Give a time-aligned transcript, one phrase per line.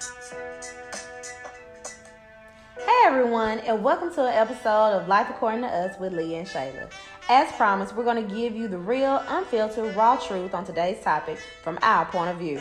[0.00, 0.06] Hey
[3.04, 6.90] everyone, and welcome to an episode of Life According to Us with Leah and Shayla.
[7.28, 11.38] As promised, we're going to give you the real, unfiltered, raw truth on today's topic
[11.62, 12.58] from our point of view.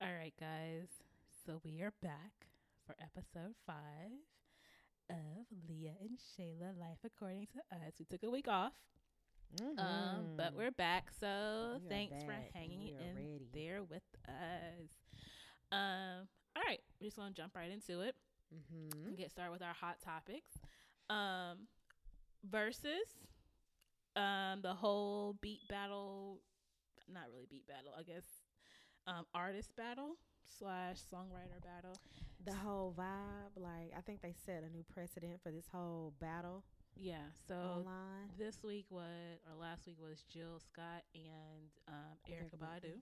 [0.00, 0.88] All right, guys.
[1.44, 2.46] So we are back
[2.86, 4.12] for episode five
[5.10, 7.92] of Leah and Shayla Life According to Us.
[7.98, 8.72] We took a week off,
[9.78, 11.10] um, but we're back.
[11.18, 11.84] So Mm-hmm.
[11.84, 13.40] We thanks for back, and hanging in ready.
[13.52, 14.90] there with us.
[15.72, 16.26] Um,
[16.56, 18.14] all right, we're just gonna jump right into it
[18.54, 19.08] Mm-hmm.
[19.08, 20.58] and get started with our hot topics.
[21.08, 21.66] Um,
[22.48, 23.06] versus
[24.16, 26.40] um the whole beat battle,
[27.12, 28.24] not really beat battle, I guess.
[29.06, 30.16] Um, artist battle
[30.58, 31.96] slash songwriter battle.
[32.44, 36.64] The whole vibe, like I think they set a new precedent for this whole battle
[37.00, 37.32] Yeah.
[37.48, 38.28] So online.
[38.38, 43.00] this week was or last week was Jill Scott and um, Erykah Badu.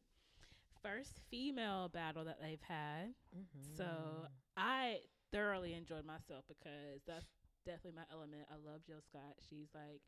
[0.83, 3.11] First female battle that they've had.
[3.37, 3.77] Mm-hmm.
[3.77, 4.99] So I
[5.33, 7.27] thoroughly enjoyed myself because that's
[7.67, 8.43] definitely my element.
[8.51, 9.35] I love Jill Scott.
[9.51, 10.01] She's like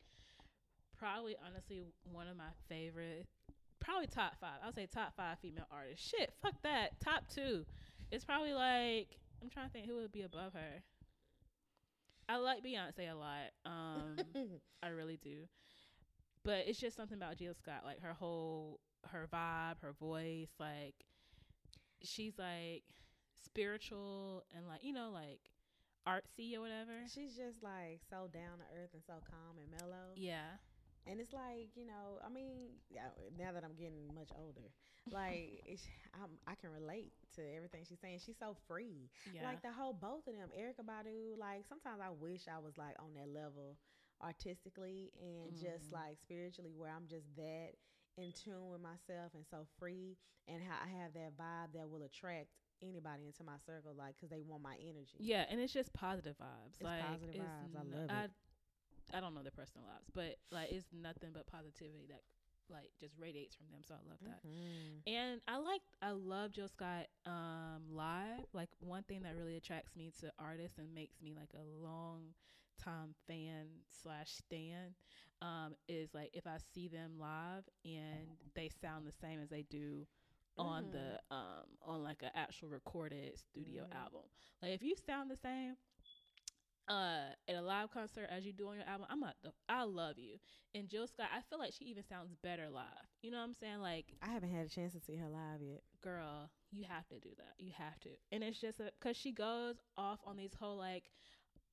[0.97, 1.83] probably honestly
[2.13, 3.27] one of my favorite
[3.81, 4.61] probably top five.
[4.65, 6.07] I'll say top five female artists.
[6.07, 7.01] Shit, fuck that.
[7.01, 7.65] Top two.
[8.13, 10.83] It's probably like I'm trying to think who would be above her.
[12.31, 13.51] I like Beyonce a lot.
[13.67, 14.17] Um
[14.83, 15.49] I really do.
[16.45, 18.79] But it's just something about Jill Scott, like her whole
[19.09, 20.95] her vibe, her voice, like
[22.03, 22.85] she's like
[23.45, 25.41] spiritual and like you know like
[26.07, 26.93] artsy or whatever.
[27.13, 30.13] she's just like so down to earth and so calm and mellow.
[30.15, 30.59] Yeah.
[31.07, 34.69] And it's like you know, I mean, yeah, now that I'm getting much older,
[35.11, 35.83] like it's,
[36.15, 38.21] I'm, I can relate to everything she's saying.
[38.25, 39.09] She's so free.
[39.33, 39.45] Yeah.
[39.45, 41.39] Like the whole both of them, Erykah Badu.
[41.39, 43.77] Like sometimes I wish I was like on that level
[44.23, 45.93] artistically and just Mhm.
[45.95, 47.75] like spiritually, where I'm just that
[48.17, 52.03] in tune with myself and so free, and how I have that vibe that will
[52.03, 52.49] attract
[52.83, 55.17] anybody into my circle, like because they want my energy.
[55.19, 56.75] yeah, and it's just positive vibes.
[56.75, 57.77] It's like positive vibes.
[57.77, 58.11] I love it.
[58.11, 58.29] I
[59.19, 62.23] don't know their personal lives, but like it's nothing but positivity that
[62.69, 63.81] like just radiates from them.
[63.87, 64.41] So I love that.
[64.45, 65.03] Mhm.
[65.07, 68.45] And I like I love Jill Scott um live.
[68.53, 72.35] Like one thing that really attracts me to artists and makes me like a long
[72.83, 73.67] time fan
[74.03, 74.95] slash stan
[75.43, 79.63] um is like if I see them live and they sound the same as they
[79.69, 80.07] do
[80.59, 80.91] on Mhm.
[80.91, 83.93] the um on like an actual recorded studio Mhm.
[83.93, 84.23] album.
[84.63, 85.77] Like if you sound the same
[86.91, 89.85] uh at a live concert as you do on your album, I'm not the I
[89.85, 90.39] love you.
[90.75, 92.85] And Jill Scott, I feel like she even sounds better live.
[93.23, 93.81] You know what I'm saying?
[93.81, 95.83] Like I haven't had a chance to see her live yet.
[96.03, 97.55] girl, you have to do that.
[97.59, 98.11] You have to.
[98.33, 101.11] And it's just because she goes off on these whole like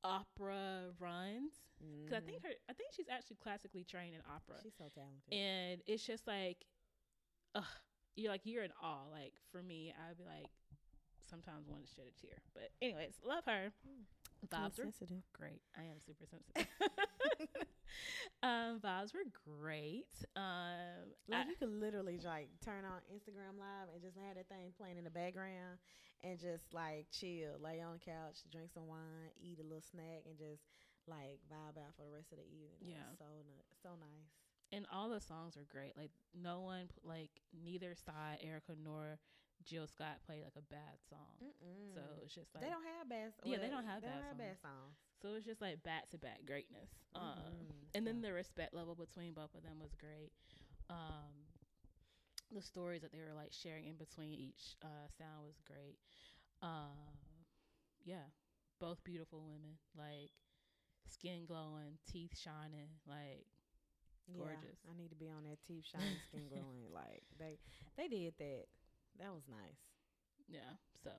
[0.03, 1.53] opera runs.
[2.05, 5.31] Because I think her, I think she's actually classically trained in opera, she's so talented.
[5.31, 6.65] and it's just like,
[7.55, 7.63] ugh,
[8.15, 9.07] you're like you're in awe.
[9.11, 10.49] Like for me, I'd be like,
[11.29, 12.37] sometimes want to shed a tear.
[12.53, 13.71] But anyways, love her.
[13.85, 14.05] I'm
[14.45, 15.23] Vibes sensitive.
[15.33, 15.61] great.
[15.75, 16.67] I am super sensitive.
[18.43, 19.25] um, vibes were
[19.59, 20.13] great.
[20.35, 24.47] Um, Like I- you could literally like turn on Instagram live and just have that
[24.49, 25.79] thing playing in the background
[26.23, 30.23] and just like chill, lay on the couch, drink some wine, eat a little snack,
[30.25, 30.63] and just
[31.07, 32.81] like vibe out for the rest of the evening.
[32.95, 33.07] Yeah.
[33.09, 33.25] was so
[33.83, 34.29] so nice.
[34.71, 35.95] and all the songs are great.
[35.97, 39.19] Like no one, like neither side, Erykah nor
[39.65, 41.35] Jill Scott played like a bad song.
[41.43, 41.93] Mm-mm.
[41.93, 43.33] So it's just like they don't have bad.
[43.43, 44.95] Yeah, they don't have they bad don't have bad songs.
[44.95, 44.95] songs.
[45.21, 46.89] so it's just like back to back greatness.
[47.15, 47.95] Um, Mhm.
[47.95, 50.31] and then the respect level between both of them was great.
[50.89, 51.47] Um,
[52.51, 55.99] the stories that they were like sharing in between each uh, sound was great.
[56.61, 57.11] Um,
[58.05, 58.31] yeah,
[58.79, 60.31] both beautiful women, like
[61.09, 63.45] skin glowing, teeth shining, like
[64.31, 64.79] gorgeous.
[64.85, 66.87] Yeah, I need to be on that teeth shining skin glowing.
[66.93, 67.59] Like they
[67.97, 68.65] they did that.
[69.19, 69.79] That was nice.
[70.47, 70.59] yeah.
[71.03, 71.11] So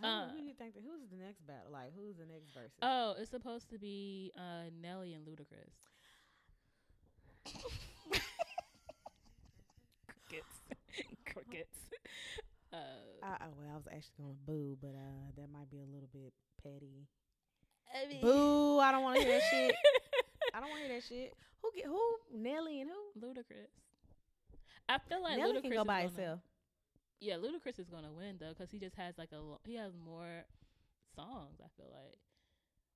[0.00, 0.74] Who, Uh, who do you think?
[0.74, 1.72] That, who's the next battle?
[1.72, 2.76] Like who's the next versus?
[2.82, 5.74] Oh, it's supposed to be uh, Nelly and Ludacris.
[10.06, 10.54] Crickets.
[11.32, 11.78] Crickets.
[12.72, 12.76] Uh,
[13.22, 16.08] I, oh, well, I was actually gonna boo, but uh, that might be a little
[16.12, 16.32] bit
[16.62, 17.06] petty.
[17.94, 18.78] I mean- Boo!
[18.78, 19.74] I don't want to hear that shit.
[20.54, 21.32] I don't want to hear that shit.
[21.62, 22.00] Who get who?
[22.34, 23.26] Nelly and who?
[23.26, 23.72] Ludacris.
[24.88, 26.40] I feel like Nelly Ludacris can go by gonna- himself.
[27.20, 30.44] Yeah, Ludacris is gonna win though, cause he just has like a he has more
[31.16, 31.58] songs.
[31.60, 32.18] I feel like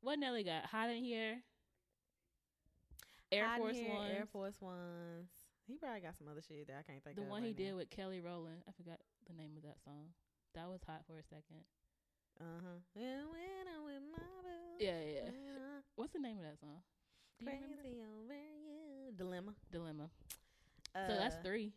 [0.01, 1.39] what Nelly got hot in here.
[3.33, 4.11] Air Hot Force Here, One.
[4.11, 5.31] Air Force Ones.
[5.67, 7.27] He probably got some other shit that I can't think The of.
[7.29, 8.63] The one he right did with Kelly Rowland.
[8.69, 10.13] I forgot the name of that song.
[10.55, 11.65] That was hot for a second.
[12.39, 12.79] Uh huh.
[13.01, 14.85] And when I'm with my boo.
[14.85, 15.29] Yeah, yeah.
[15.31, 16.83] uh, What's the name of that song?
[17.39, 17.51] Do you?
[17.51, 19.17] Crazy over you.
[19.17, 19.55] Dilemma.
[19.71, 20.11] Dilemma.
[20.95, 21.73] Uh, so that's three.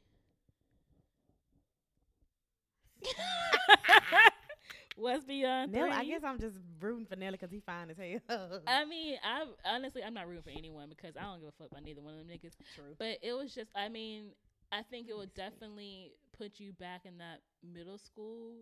[4.95, 5.91] What's beyond Nelly, three?
[5.91, 8.61] I guess I'm just rooting for Nelly because he fine as hell.
[8.67, 11.71] I mean, I honestly I'm not rooting for anyone because I don't give a fuck
[11.71, 12.53] about neither one of them niggas.
[12.75, 12.95] True.
[12.97, 14.31] But it was just, I mean,
[14.71, 18.53] I think it would definitely put you back in that middle school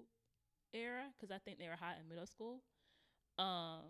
[0.74, 2.62] era because I think they were hot in middle school.
[3.38, 3.82] Um,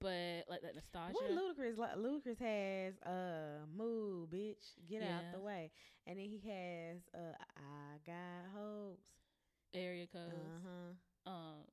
[0.00, 1.12] but like that nostalgia.
[1.14, 1.78] What Ludacris?
[1.78, 5.32] Like, Ludacris has uh, "Move, bitch, get out Yeah.
[5.32, 5.70] the way,"
[6.06, 9.02] and then he has uh, "I got hopes."
[9.74, 10.32] area codes.
[10.34, 11.30] Uh huh.
[11.30, 11.64] Um,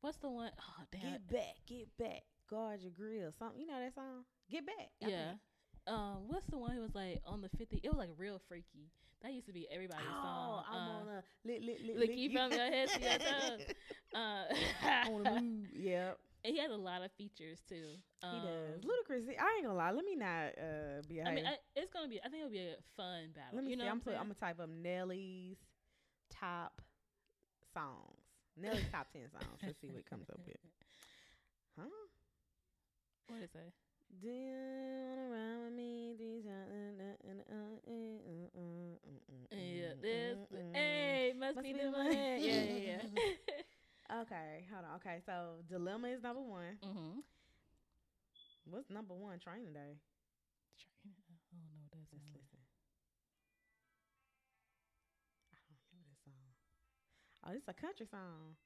[0.00, 0.50] what's the one?
[0.60, 1.12] Oh damn.
[1.12, 3.32] Get back, get back, guard your grill.
[3.38, 4.24] Something you know that song?
[4.50, 4.90] Get back.
[5.04, 5.28] I yeah.
[5.30, 5.40] think.
[5.86, 7.80] Um, what's the one who was like on the fifty?
[7.82, 8.90] It was like real freaky.
[9.22, 10.64] That used to be everybody's Oh, song.
[10.70, 13.18] Oh, I'm uh, on a lick, lick, lick, lick you from your head to your
[13.18, 13.60] toes.
[14.14, 14.44] uh,
[15.10, 15.66] on move.
[15.74, 17.96] Yep, and he has a lot of features too.
[18.22, 18.80] Um, he does.
[18.84, 19.90] Ludacris, I ain't gonna lie.
[19.90, 21.20] Let me not uh, be.
[21.22, 22.20] I mean, I, it's gonna be.
[22.24, 23.54] I think it'll be a fun battle.
[23.54, 23.90] Let me you know see.
[23.90, 25.58] I'm, put, I'm, gonna type up Nelly's
[26.30, 26.80] top
[27.74, 28.24] songs.
[28.56, 29.58] Nelly's top ten songs.
[29.62, 30.56] Let's see what comes up with.
[31.78, 31.86] Huh?
[33.28, 33.72] What is that?
[34.20, 36.00] Do you wanna run with me?
[39.52, 40.36] Yeah, this.
[40.72, 42.14] Hey, must, must be, be the money.
[42.14, 43.30] yeah, yeah, yeah.
[44.10, 44.96] Okay, hold on.
[44.96, 46.78] Okay, so Dilemma is number one.
[46.82, 47.20] mm-hmm.
[48.68, 49.38] What's number one?
[49.38, 49.98] Training Day.
[51.06, 52.10] I don't know that's.
[52.12, 52.58] Let's listen.
[55.54, 56.50] I don't know this song.
[57.46, 58.58] Oh, it's a country song.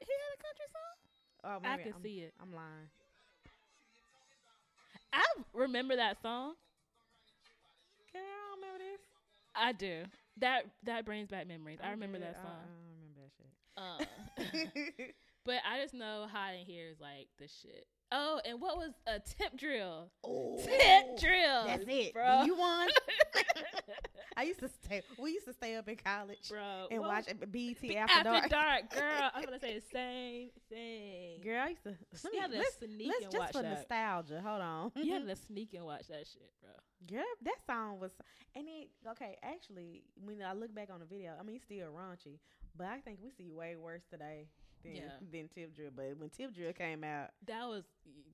[0.00, 0.96] He had a country song.
[1.44, 2.34] Oh, I can I'm, see it.
[2.40, 2.88] I'm lying.
[5.12, 5.22] I
[5.52, 6.54] remember that song.
[8.12, 9.00] Girl, I remember this.
[9.54, 10.04] I do.
[10.38, 11.78] That that brings back memories.
[11.82, 12.28] I remember good.
[12.28, 12.64] that song.
[12.64, 12.89] I,
[13.80, 15.08] don't remember that shit.
[15.08, 15.12] Uh,
[15.44, 17.86] but I just know hiding here is like the shit.
[18.12, 20.10] Oh, and what was a tip drill?
[20.24, 21.66] oh, Tip drill.
[21.66, 22.42] That's it, bro.
[22.42, 22.88] You won.
[24.40, 25.02] I used to stay.
[25.18, 26.86] We used to stay up in college bro.
[26.90, 28.88] and watch BET Be- after, dark.
[28.90, 29.30] girl.
[29.34, 31.40] I'm gonna say the same thing.
[31.44, 31.94] Girl, I used to.
[32.24, 33.74] Let me, had to let's, sneak let's and just watch for that.
[33.78, 34.40] nostalgia.
[34.44, 34.92] Hold on.
[34.96, 36.70] You had to sneak and watch that shit, bro.
[37.06, 38.12] Girl, that song was,
[38.56, 39.36] and it okay.
[39.42, 42.38] Actually, when I look back on the video, I mean, it's still raunchy,
[42.76, 44.48] but I think we see way worse today
[44.82, 45.02] than Yeah.
[45.30, 45.90] than Tip Drill.
[45.94, 47.84] But when Tip Drill came out, That was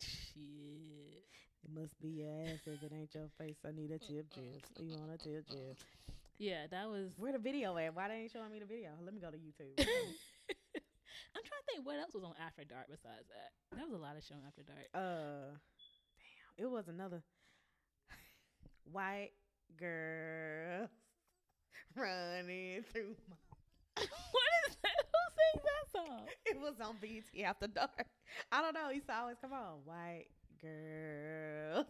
[0.01, 1.06] shit.
[1.77, 3.57] Must be your ass if it ain't your face.
[3.67, 4.61] I need a Tip Drill.
[4.81, 5.77] You want a Tip Drill?
[6.39, 7.13] Yeah, that was.
[7.19, 7.95] Where the video at?
[7.95, 8.91] Why they ain't showing me the video?
[9.05, 9.77] Let me go to YouTube.
[9.79, 13.77] I'm trying to think what else was on After Dark besides that.
[13.77, 14.89] That was a lot of showing After Dark.
[14.95, 15.53] uh,
[16.17, 17.23] damn, it was another
[18.91, 19.33] white
[19.79, 20.89] girl
[21.97, 23.37] running through my.
[24.33, 24.97] what is that?
[25.13, 26.21] Who sings that song?
[26.47, 28.07] It was on BT after dark.
[28.53, 28.89] I don't know.
[28.89, 29.81] He used to always come on.
[29.85, 30.27] White
[30.63, 31.87] girls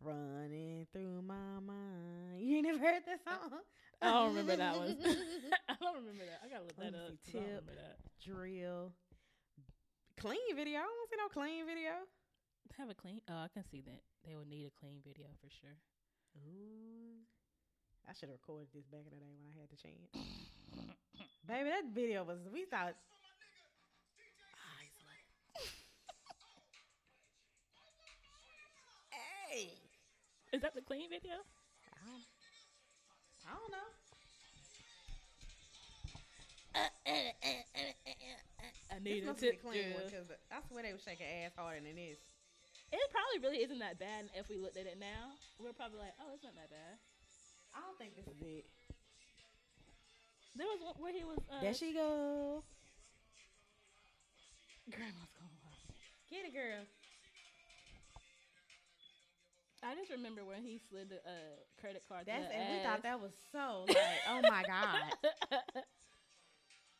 [0.00, 2.40] running through my mind.
[2.40, 3.60] You ain't never heard that song?
[4.02, 4.96] I don't remember that one.
[5.68, 6.40] I don't remember that.
[6.44, 7.08] I gotta look Let that up.
[7.24, 7.32] see.
[7.32, 7.76] 'cause I don't Tip.
[7.76, 7.96] that.
[8.24, 8.92] Drill.
[10.20, 10.78] Clean video.
[10.80, 11.92] I don't see no clean video.
[12.78, 13.20] Have a clean.
[13.28, 14.02] Oh, I can see that.
[14.26, 15.76] They would need a clean video for sure.
[16.36, 17.22] Ooh.
[18.08, 20.10] I should have recorded this back in the day when I had the chance.
[21.46, 22.96] Baby, that video was, we thought.
[29.54, 29.70] Hey.
[30.52, 31.34] Is that the clean video?
[31.86, 32.26] I don't,
[33.46, 33.88] I don't know.
[38.90, 40.26] I This need a must the tip clean one drill.
[40.26, 42.18] because I swear they were shaking ass harder than this.
[42.94, 45.34] It probably really isn't that bad if we looked at it now.
[45.58, 46.98] We're probably like, oh, it's not that bad.
[47.74, 48.66] I don't think this is it.
[50.54, 51.38] There was one where he was.
[51.50, 52.62] Uh, There she go.
[54.86, 55.82] Grandma's gonna watch.
[56.30, 56.86] Get it, girl.
[59.84, 62.24] I just remember when he slid the uh, credit card.
[62.26, 63.96] That's and her we thought that was so like,
[64.28, 65.12] oh my god.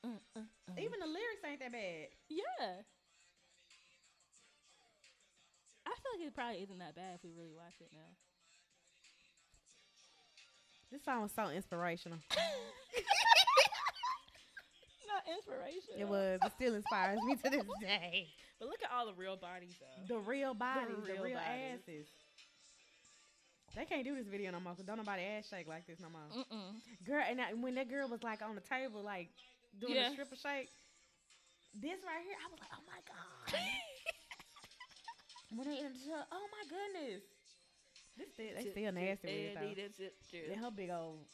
[0.04, 0.78] Mm, mm, mm.
[0.78, 2.08] Even the lyrics ain't that bad.
[2.28, 2.84] yeah.
[5.86, 8.12] I feel like it probably isn't that bad if we really watch it now.
[10.92, 12.18] This song was so inspirational.
[15.08, 16.00] Not inspirational.
[16.00, 16.38] It was.
[16.44, 18.28] It still inspires me to this day.
[18.60, 20.14] But look at all the real bodies though.
[20.14, 21.80] The real bodies, the real real, bodies.
[21.80, 22.06] asses.
[23.74, 26.08] They can't do this video no more because don't nobody ass shake like this no
[26.08, 26.30] more.
[26.30, 26.78] Mm-mm.
[27.04, 29.30] Girl, and I, when that girl was like on the table, like
[29.80, 30.08] doing Yeah.
[30.08, 30.70] the stripper shake,
[31.74, 33.60] this right here, I was like, oh my god.
[35.56, 37.22] when they into, oh my goodness.
[38.16, 39.58] This still, they still nasty with
[39.98, 40.52] it though.
[40.54, 41.26] And her big old,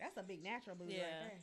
[0.00, 1.04] that's a big natural booty Yeah.
[1.04, 1.42] right there.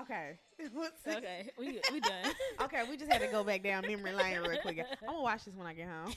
[0.00, 0.38] Okay.
[0.72, 2.32] What's- Okay, we we done.
[2.62, 4.78] okay, we just had to go back down memory lane real quick.
[5.02, 6.12] I'm gonna watch this when I get home.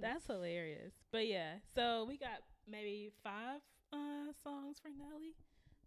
[0.00, 0.92] That's hilarious.
[1.12, 3.60] But yeah, so we got maybe five
[3.92, 5.34] uh songs for Nelly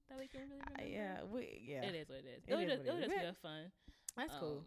[0.09, 0.95] that we can really Uh, remember.
[0.95, 1.83] yeah, we yeah.
[1.83, 2.43] It is what it is.
[2.47, 3.71] It It, would just, it it just be a fun,
[4.15, 4.63] That's cool.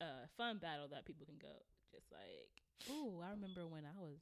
[0.00, 1.52] um, uh, fun battle that people can go.
[1.92, 2.48] Just like,
[2.90, 4.20] ooh, I remember when I was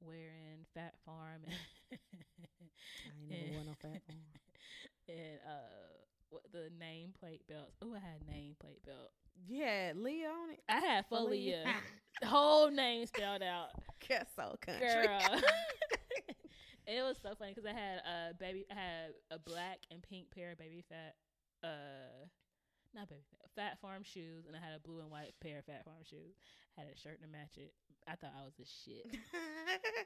[0.00, 1.54] wearing Phat Farm and,
[1.92, 4.22] I ain't never won no fat one.
[5.08, 5.84] And uh,
[6.30, 7.76] what the nameplate belts.
[7.82, 9.12] Oh, I had nameplate belt.
[9.48, 10.60] Yeah, Leah on it.
[10.68, 11.64] I had Folia.
[12.24, 13.68] Whole name spelled out.
[14.08, 14.88] That's so country.
[14.88, 15.20] girl.
[16.86, 20.30] it was so funny because I had a baby, I had a black and pink
[20.34, 21.14] pair of Baby Phat,
[21.62, 22.26] uh,
[22.94, 25.64] not Baby Phat, Phat Farm shoes, and I had a blue and white pair of
[25.66, 26.34] Phat Farm shoes.
[26.76, 27.72] Had a shirt to match it.
[28.08, 29.06] I thought I was a shit.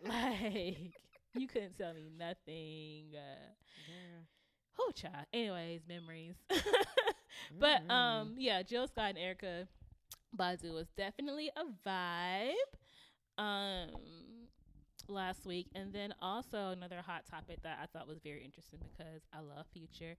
[0.06, 0.94] like
[1.34, 3.12] you couldn't tell me nothing.
[3.14, 3.52] Uh,
[3.86, 4.37] Girl.
[4.78, 5.26] Who child?
[5.34, 6.36] Anyways, memories.
[7.60, 7.90] but Mm.
[7.90, 9.66] um, yeah, Jill Scott and Erykah
[10.36, 12.52] Badu was definitely a vibe.
[13.42, 13.90] Um,
[15.08, 19.22] last week, and then also another hot topic that I thought was very interesting because
[19.32, 20.16] I love Future,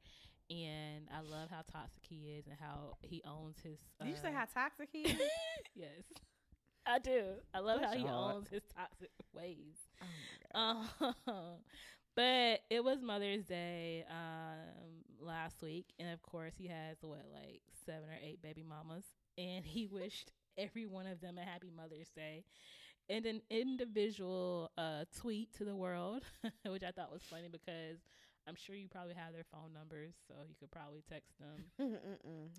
[0.49, 3.77] and I love how toxic he is and how he owns his.
[4.01, 5.19] Uh, Did you say how toxic he is?
[5.75, 6.03] yes,
[6.87, 7.23] I do.
[7.53, 9.75] I love Bless how he owns his toxic ways.
[10.55, 10.89] oh.
[11.27, 11.57] Um,
[12.19, 17.61] but it was Mother's Day um last week, and of course he has what like
[17.85, 19.05] seven or eight baby mamas,
[19.37, 22.43] and he wished every one of them a happy Mother's Day.
[23.09, 26.23] And an individual uh tweet to the world,
[26.67, 27.99] which I thought was funny because
[28.45, 31.99] I'm sure you probably have their phone numbers, so you could probably text them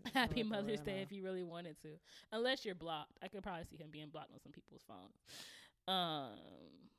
[0.15, 1.89] Happy Mother's Day if you really wanted to.
[2.33, 3.19] Unless you're blocked.
[3.23, 5.21] I could probably see him being blocked on some people's phones.
[5.87, 6.90] Um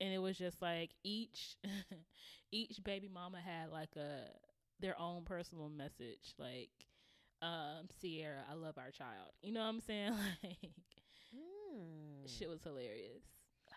[0.00, 1.56] and it was just like each
[2.52, 4.20] each baby mama had like a
[4.80, 6.70] their own personal message like
[7.42, 9.30] um Sierra, I love our child.
[9.42, 10.12] You know what I'm saying?
[10.42, 10.70] Like
[11.36, 12.38] Mm.
[12.38, 13.22] shit was hilarious.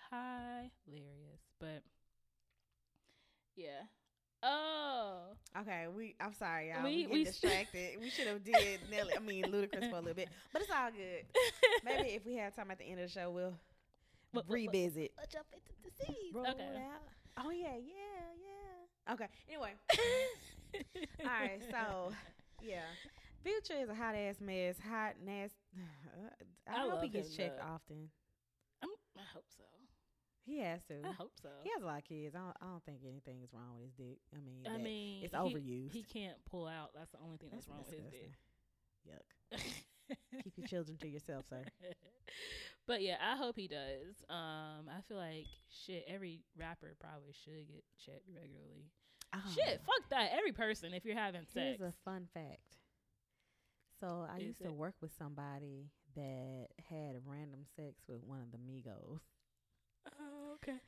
[0.10, 1.42] Hilarious.
[1.60, 1.84] But
[3.56, 3.82] yeah.
[4.42, 5.24] Oh.
[5.60, 6.16] Okay, we.
[6.22, 6.84] I'm sorry, y'all.
[6.84, 8.00] We- We, we- distracted.
[8.00, 9.12] we should have did Nelly.
[9.16, 11.26] I mean, Ludacris for a little bit, but it's all good.
[11.84, 13.56] Maybe if we have time at the end of the show, we'll
[14.32, 15.12] What- revisit.
[15.18, 16.34] Let's jump into the seeds.
[16.34, 16.64] Roll okay.
[16.78, 17.46] out.
[17.46, 19.14] Oh yeah, yeah, yeah.
[19.14, 19.28] Okay.
[19.48, 19.74] Anyway,
[21.24, 21.62] all right.
[21.72, 22.12] So
[22.62, 22.82] yeah,
[23.44, 24.76] Future is a hot ass mess.
[24.90, 25.56] Hot nasty.
[26.68, 28.10] I, I hope he gets checked often.
[28.84, 29.64] I'm, I hope so.
[30.46, 30.96] He has to.
[31.08, 31.50] I hope so.
[31.64, 32.36] He has a lot of kids.
[32.36, 34.18] I don't, I don't think anything is wrong with his dick.
[34.34, 35.92] I mean, I mean, it's he- overused.
[35.92, 36.90] He can't pull out.
[36.96, 38.34] That's the only thing that's, wrong with his disgusting.
[39.08, 40.44] Yuck.
[40.44, 41.64] Keep your children to yourself, sir.
[42.90, 44.26] but yeah, I hope he does.
[44.32, 45.46] Um, I feel like
[45.86, 46.06] shit.
[46.08, 48.90] Every rapper probably should get checked regularly.
[49.54, 49.86] Shit, Oh.
[49.86, 50.32] fuck that.
[50.36, 52.82] Every person, if you're having sex, Here's a fun fact.
[54.00, 58.52] So I Is used to work with somebody that had random sex with one of
[58.52, 59.20] the Migos,
[60.20, 60.80] oh, okay.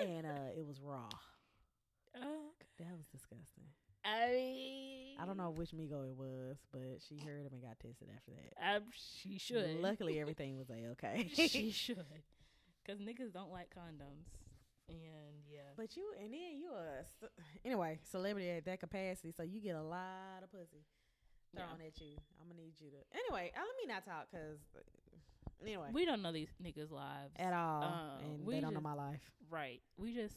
[0.00, 1.08] and uh, it was raw.
[2.16, 2.68] oh, okay.
[2.78, 3.64] That was disgusting.
[4.08, 7.78] I mean, I don't know which Migo it was, but she heard him and got
[7.80, 8.52] tested after that.
[8.64, 9.80] I, she should.
[9.80, 11.28] Luckily, everything was a okay.
[11.34, 11.98] she should.
[12.86, 14.24] Cause niggas don't like condoms,
[14.88, 15.60] and yeah.
[15.76, 17.30] but you and then you a ce-
[17.62, 20.86] anyway celebrity at that capacity, so you get a lot of pussy
[21.52, 21.66] Yeah.
[21.66, 22.16] thrown at you.
[22.40, 23.52] I'm gonna need you to anyway.
[23.54, 24.58] Uh, let me not talk because
[25.62, 28.80] anyway We don't know these niggas' lives at all, uh, and we they don't know
[28.80, 29.20] my life.
[29.50, 29.82] Right.
[29.98, 30.36] We just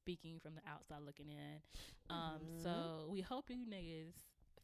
[0.00, 1.60] speaking from the outside looking in.
[2.10, 2.62] Um, Mhm.
[2.62, 4.14] so we hope you niggas,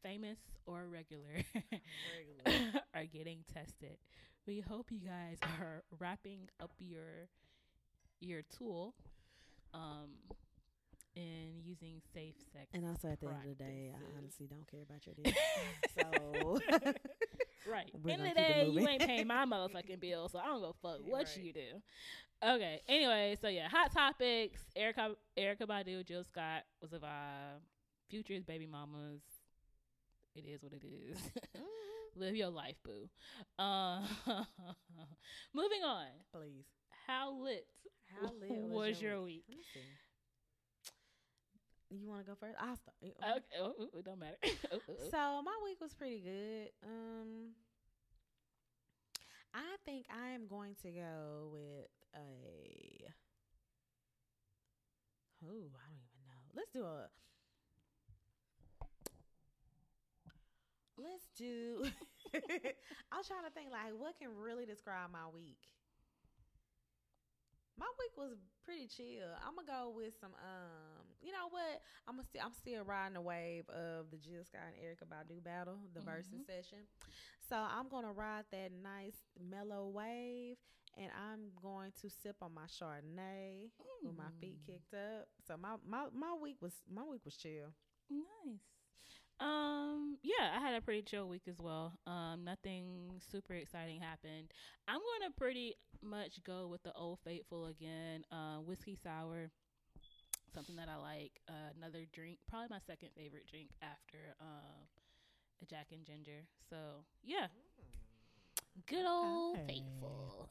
[0.02, 1.42] famous or regular,
[2.04, 2.54] Regular.
[2.94, 3.98] are getting tested.
[4.46, 7.28] We hope you guys are wrapping up your
[8.20, 8.94] your tool,
[9.74, 10.10] um,
[11.16, 12.66] and using safe sex.
[12.74, 15.34] And also at the end of the day, I honestly don't care about your dick.
[15.98, 16.58] so
[17.68, 17.90] Right.
[18.00, 20.74] We're End of the day, you ain't paying my motherfucking bill, so I don't go
[20.82, 21.36] fuck Yeah, what right.
[21.44, 21.82] you do.
[22.46, 22.80] Okay.
[22.88, 24.60] Anyway, so yeah, hot topics.
[24.78, 27.60] Erykah Erykah Badu, Jill Scott was a vibe.
[28.08, 29.20] Futures, baby mamas.
[30.36, 31.18] It is what it is.
[32.14, 33.08] Live your life, boo.
[33.58, 34.00] Uh,
[35.54, 36.06] moving on.
[36.32, 36.64] please,
[37.06, 37.66] How lit,
[38.20, 39.44] how lit was, your week?
[39.48, 39.80] Let me see.
[41.90, 42.56] You want to go first?
[42.58, 42.96] I'll start.
[43.02, 44.36] Okay, oh, it don't matter.
[45.10, 46.70] So my week was pretty good.
[46.84, 47.54] Um,
[49.54, 53.06] I think I am going to go with a.
[55.44, 56.42] Oh, I don't even know.
[56.54, 57.08] Let's do a.
[60.98, 61.84] Let's do.
[63.12, 65.60] I was trying to think like what can really describe my week.
[67.78, 69.28] My week was pretty chill.
[69.46, 70.32] I'm gonna go with some.
[70.34, 71.82] Um, you know what?
[72.08, 72.42] I'm still.
[72.44, 76.32] I'm still riding the wave of the Jill Scott and Erykah Badu battle, the versus
[76.40, 76.46] Mhm.
[76.46, 76.86] session.
[77.48, 80.56] So I'm gonna ride that nice mellow wave,
[80.96, 83.70] and I'm going to sip on my Chardonnay
[84.02, 84.66] with my feet Mm.
[84.66, 85.28] kicked up.
[85.46, 87.74] So my my my week was my week was chill.
[88.08, 88.60] Nice.
[89.38, 91.98] Um, yeah, I had a pretty chill week as well.
[92.06, 94.50] Um, nothing super exciting happened.
[94.88, 98.24] I'm gonna pretty much go with the old faithful again.
[98.30, 99.50] Uh, whiskey sour,
[100.56, 101.40] something that I like.
[101.48, 104.88] Uh, another drink, probably my second favorite drink after um
[105.62, 106.46] a Jack and Ginger.
[106.70, 107.48] So yeah,
[108.86, 109.66] good old Okay.
[109.66, 110.48] faithful.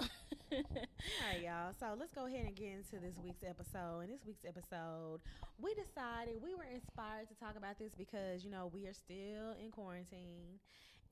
[1.20, 1.74] All right, y'all.
[1.80, 4.02] So let's go ahead and get into this week's episode.
[4.06, 5.22] In this week's episode,
[5.60, 9.54] we decided we were inspired to talk about this because, you know, we are still
[9.64, 10.60] in quarantine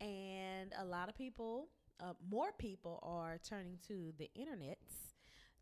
[0.01, 1.67] and a lot of people,
[2.01, 5.02] uh, more people are turning to the internets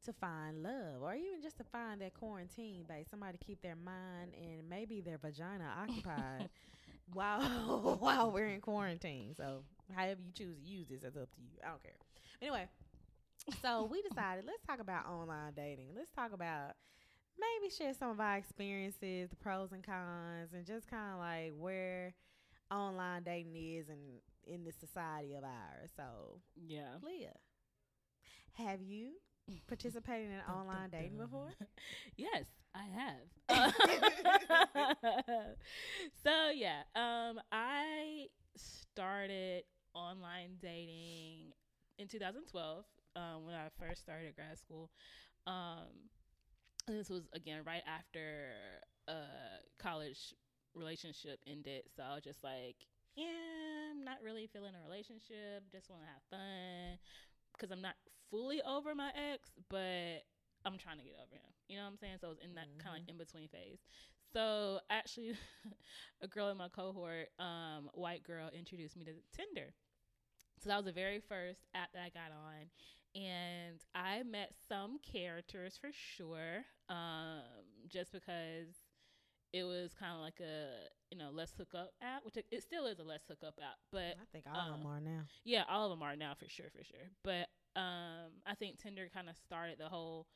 [0.06, 3.76] to find love or even just to find that quarantine base, somebody to keep their
[3.76, 6.50] mind and maybe their vagina occupied
[7.14, 9.34] while while we're in quarantine.
[9.36, 9.64] So
[9.96, 11.60] however you choose to use this, that's up to you.
[11.64, 11.94] I don't care.
[12.42, 12.68] Anyway,
[13.62, 15.90] so we decided let's talk about online dating.
[15.96, 16.74] Let's talk about
[17.40, 21.54] maybe share some of our experiences, the pros and cons, and just kind of like
[21.58, 22.14] where
[22.72, 24.00] online dating is and
[24.46, 25.92] in the society of ours.
[25.96, 26.96] So, yeah.
[27.04, 27.36] Leah,
[28.54, 29.14] have you
[29.68, 31.50] participated in online dating before?
[32.18, 33.66] Yes, I have.
[36.24, 41.54] so yeah, um, I started online dating
[42.00, 44.90] in 2012 um, when I first started grad school.
[45.48, 46.10] Um,
[46.88, 48.52] and this was again right after
[49.08, 49.24] a
[49.80, 50.34] college
[50.76, 52.76] relationship ended, so I was just like,
[53.16, 55.64] yeah, I'm not really feeling a relationship.
[55.72, 56.98] Just want to have fun
[57.54, 57.96] because I'm not
[58.32, 60.24] fully over my ex, but
[60.66, 61.52] I'm trying to get over him.
[61.68, 62.18] You know what I'm saying?
[62.22, 63.80] So I was in that kind of in between phase.
[64.34, 65.34] So actually,
[66.22, 69.74] a girl in my cohort, um, white girl, introduced me to Tinder.
[70.64, 72.70] So that was the very first app that I got on,
[73.16, 76.66] and I met some characters for sure.
[76.88, 77.42] Um,
[77.90, 78.76] just because
[79.54, 82.86] it was kind of like a you know let's hook up app, which it, still
[82.86, 85.24] is a let's hook up app, but I think all of them are now.
[85.44, 87.10] yeah, all of them are now for sure, for sure.
[87.24, 90.28] But um, I think Tinder kind of started the whole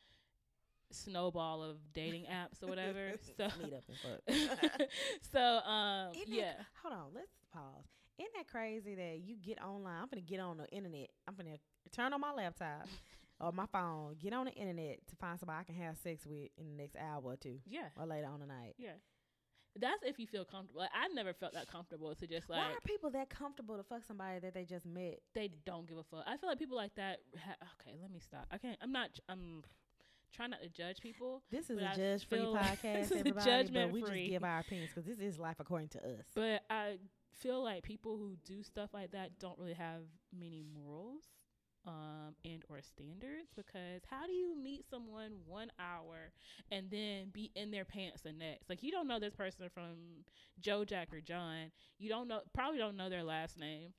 [0.91, 3.11] snowball of dating apps or whatever.
[3.37, 4.87] so Meet up and fuck.
[5.31, 7.85] so um, Isn't yeah, That, hold on, let's pause.
[8.17, 10.01] Isn't that crazy that you get online?
[10.01, 11.09] I'm gonna get on the internet.
[11.27, 11.57] I'm gonna
[11.91, 12.87] turn on my laptop
[13.41, 16.49] or my phone, get on the internet to find somebody I can have sex with
[16.57, 18.75] in the next hour or two yeah, or later on tonight.
[18.77, 18.91] yeah.
[19.79, 20.81] That's if you feel comfortable.
[20.81, 23.83] Like, I never felt that comfortable to just like Why are people that comfortable to
[23.83, 25.19] fuck somebody that they just met?
[25.33, 26.23] they don't give a fuck.
[26.25, 27.19] I feel like people like that.
[27.37, 28.45] Ha- okay, let me stop.
[28.51, 28.77] I can't.
[28.81, 29.09] I'm not.
[29.27, 29.63] I'm
[30.33, 33.31] trying not to judge people, This is a I judge free podcast, everybody.
[33.31, 34.19] But we judgment-free.
[34.21, 36.25] just give our opinions because this is life according to us.
[36.35, 36.97] but I
[37.33, 40.01] feel like people who do stuff like that don't really have
[40.37, 41.23] many morals
[41.87, 43.49] um and or standards?
[43.55, 46.31] Because how do you meet someone one hour
[46.71, 48.69] and then be in their pants the next?
[48.69, 50.23] Like you don't know this person from
[50.59, 51.71] joe jack or john.
[51.99, 53.93] You don't know probably don't know their last name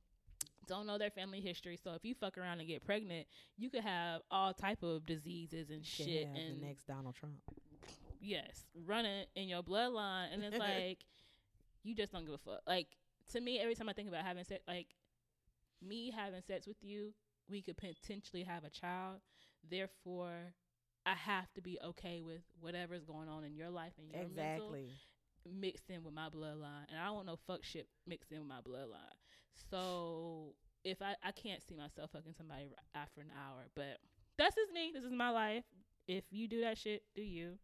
[0.67, 1.79] don't know their family history.
[1.83, 5.71] So if you fuck around and get pregnant you could have all type of diseases
[5.71, 7.37] and shit and the next Donald Trump.
[8.21, 10.99] yes, running in your bloodline, and it's like
[11.83, 12.61] you just don't give a fuck.
[12.67, 12.89] Like
[13.33, 14.89] to me, every time I think about having sex, like
[15.83, 17.13] me having sex with you,
[17.49, 19.21] we could potentially have a child.
[19.69, 20.55] Therefore,
[21.05, 24.75] I have to be okay with whatever's going on in your life and your mental
[24.75, 24.91] Exactly.
[25.49, 28.49] mixed in with my bloodline, and I don't want no fuck shit mixed in with
[28.49, 29.15] my bloodline.
[29.71, 30.55] So
[30.85, 33.99] if I I can't see myself fucking somebody after an hour, but
[34.39, 34.91] that's just me.
[34.95, 35.65] This is my life.
[36.09, 37.59] If you do that shit, do you?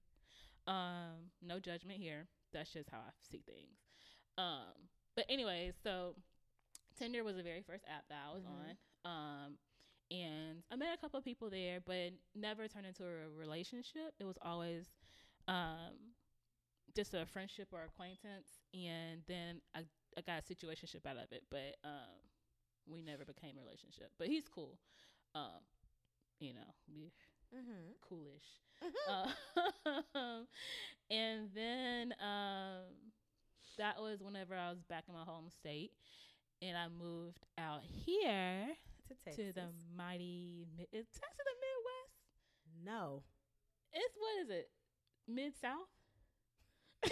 [0.67, 2.27] Um, no judgment here.
[2.53, 3.79] That's just how I see things.
[4.39, 6.15] Um, but anyways, so
[6.99, 8.49] Tinder was the very first app that I was Mhm.
[8.49, 8.79] on.
[9.45, 9.59] Um,
[10.13, 14.15] and I met a couple of people there, but never turned into a relationship.
[14.21, 14.87] It was always
[15.49, 16.15] um
[16.97, 19.81] just a friendship or acquaintance and then I,
[20.19, 22.21] I got a situationship out of it but um
[22.87, 24.79] we never became a relationship but he's cool
[25.35, 25.61] um
[26.41, 27.13] you know we
[27.55, 27.93] Mm-hmm.
[28.03, 28.61] coolish
[29.09, 29.29] uh,
[31.11, 32.85] and then um
[33.79, 35.93] that was whenever I was back in my home state
[36.63, 38.69] and I moved out here
[39.19, 39.47] to Texas.
[39.47, 43.23] to the mighty mid- is Texas the Midwest no.
[43.93, 44.71] it's what is it
[45.29, 45.89] mid south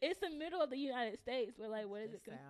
[0.00, 2.40] it's the middle of the United States but like what is The it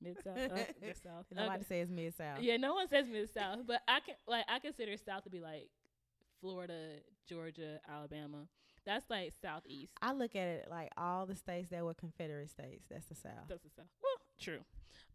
[0.00, 1.64] mid south uh, the south Nobody Okay.
[1.68, 2.40] says mid south.
[2.40, 5.40] Yeah, no one says mid south, but I can like I consider south to be
[5.40, 5.68] like
[6.40, 6.96] Florida,
[7.28, 8.46] Georgia, Alabama.
[8.84, 9.92] That's like southeast.
[10.02, 12.84] I look at it like all the states that were Confederate states.
[12.90, 13.48] That's the South.
[13.48, 13.86] That's the south.
[14.02, 14.60] Well, true.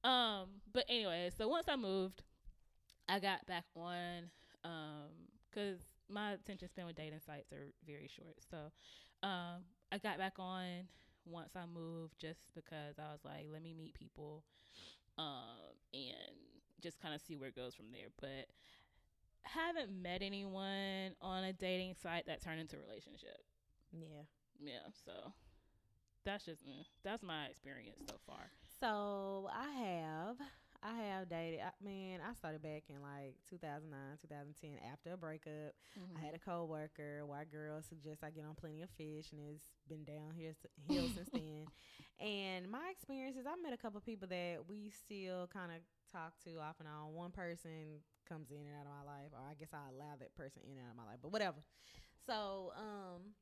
[0.04, 2.24] Um, but anyway, so once I moved,
[3.10, 4.32] I got back on
[4.64, 5.10] um
[5.52, 5.80] because
[6.10, 8.38] my attention span with dating sites are very short.
[8.50, 8.58] So
[9.28, 10.88] um, I got back on
[11.26, 14.44] once I moved just because I was like, let me meet people
[15.18, 16.38] um, and
[16.82, 18.10] just kind of see where it goes from there.
[18.22, 18.48] But
[19.44, 23.38] haven't met anyone on a dating site that turned into a relationship.
[23.94, 24.24] Yeah.
[24.62, 25.34] Yeah, so
[26.26, 28.52] that's just mm, that's my experience so far.
[28.80, 30.36] So I have,
[30.82, 31.60] I have dated.
[31.60, 35.76] I, man, I started back in like 2009, 2010 after a breakup.
[36.16, 39.66] I had a coworker, white girl, suggests I get on Plenty of Fish, and it's
[39.90, 40.56] been down here
[40.88, 41.68] hill since then.
[42.20, 45.80] And my experiences, I met a couple of people that we still kind of
[46.12, 47.14] talk to off and on.
[47.14, 50.36] One person comes in and out of my life, or I guess I allow that
[50.36, 51.60] person in and out of my life, but whatever.
[52.26, 53.36] So, um,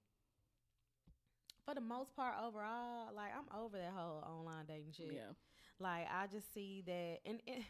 [1.68, 5.12] for the most part, overall, like I'm over that whole online dating shit.
[5.12, 5.34] yeah,
[5.80, 7.64] Like I just see that, and and,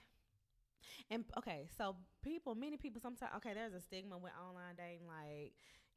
[1.09, 5.07] and okay, so people, many people, sometimes okay, there's a stigma with online dating.
[5.07, 5.53] Like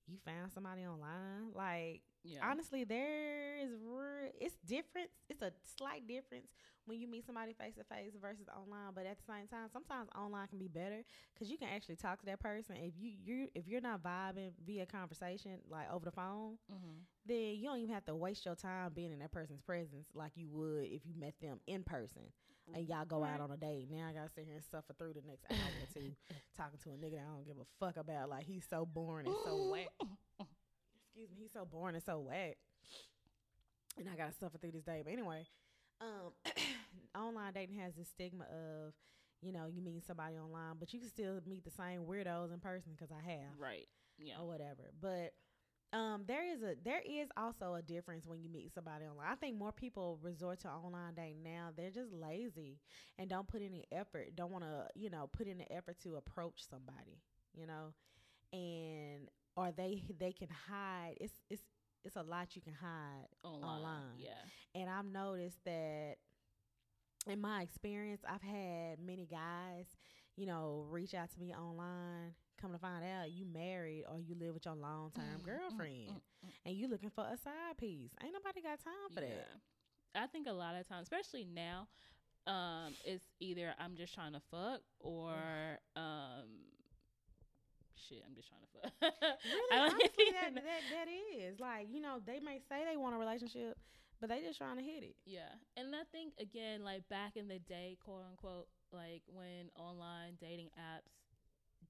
[0.06, 5.10] you found somebody online, like yeah, honestly, there is re- it's different.
[5.28, 6.50] It's a slight difference
[6.86, 8.92] when you meet somebody face to face versus online.
[8.94, 11.02] But at the same time, sometimes online can be better
[11.34, 12.76] because you can actually talk to that person.
[12.76, 17.56] If you you if you're not vibing via conversation like over the phone, hmm then
[17.56, 20.48] you don't even have to waste your time being in that person's presence like you
[20.50, 22.22] would if you met them in person
[22.74, 23.88] and y'all go out on a date.
[23.90, 26.12] Now I gotta sit here and suffer through the next hour or two
[26.56, 28.28] talking to a nigga that I don't give a fuck about.
[28.28, 29.88] Like he's so boring and so whack.
[30.40, 32.56] Excuse me, he's so boring and so whack.
[33.98, 35.02] And I gotta suffer through this day.
[35.04, 35.46] But anyway,
[36.00, 36.32] um,
[37.14, 38.94] online dating has this stigma of,
[39.42, 42.60] you know, you meet somebody online, but you can still meet the same weirdos in
[42.60, 44.92] person because I have right, yeah, or whatever.
[45.00, 45.32] But
[45.92, 49.26] um, there is a there is also a difference when you meet somebody online.
[49.30, 51.70] I think more people resort to online dating now.
[51.76, 52.78] They're just lazy
[53.18, 54.36] and don't put any effort.
[54.36, 57.22] Don't want to you know put in the effort to approach somebody.
[57.54, 57.94] You know,
[58.52, 61.16] and or they they can hide.
[61.20, 61.62] It's it's
[62.04, 64.18] it's a lot you can hide online, online.
[64.18, 64.30] yeah,
[64.74, 66.16] and I've noticed that
[67.26, 69.86] in my experience, I've had many guys,
[70.36, 72.34] you know, reach out to me online.
[72.60, 75.46] Come to find out, you married or you live with your long term mm, mm,
[75.46, 76.10] girlfriend,
[76.44, 78.10] mm, and you looking for a side piece.
[78.22, 79.48] Ain't nobody got time for that.
[80.14, 81.88] I think a lot of times, especially now,
[82.46, 85.32] um, it's either I'm just trying to fuck or
[85.96, 86.68] um,
[87.96, 88.92] shit, I'm just trying to fuck.
[89.44, 93.18] Really, honestly, that, that that is like you know they may say they want a
[93.18, 93.78] relationship,
[94.20, 95.16] but they just trying to hit it.
[95.24, 95.48] Yeah.
[95.76, 100.68] And I think again, like back in the day, quote unquote, like when online dating
[100.76, 101.08] apps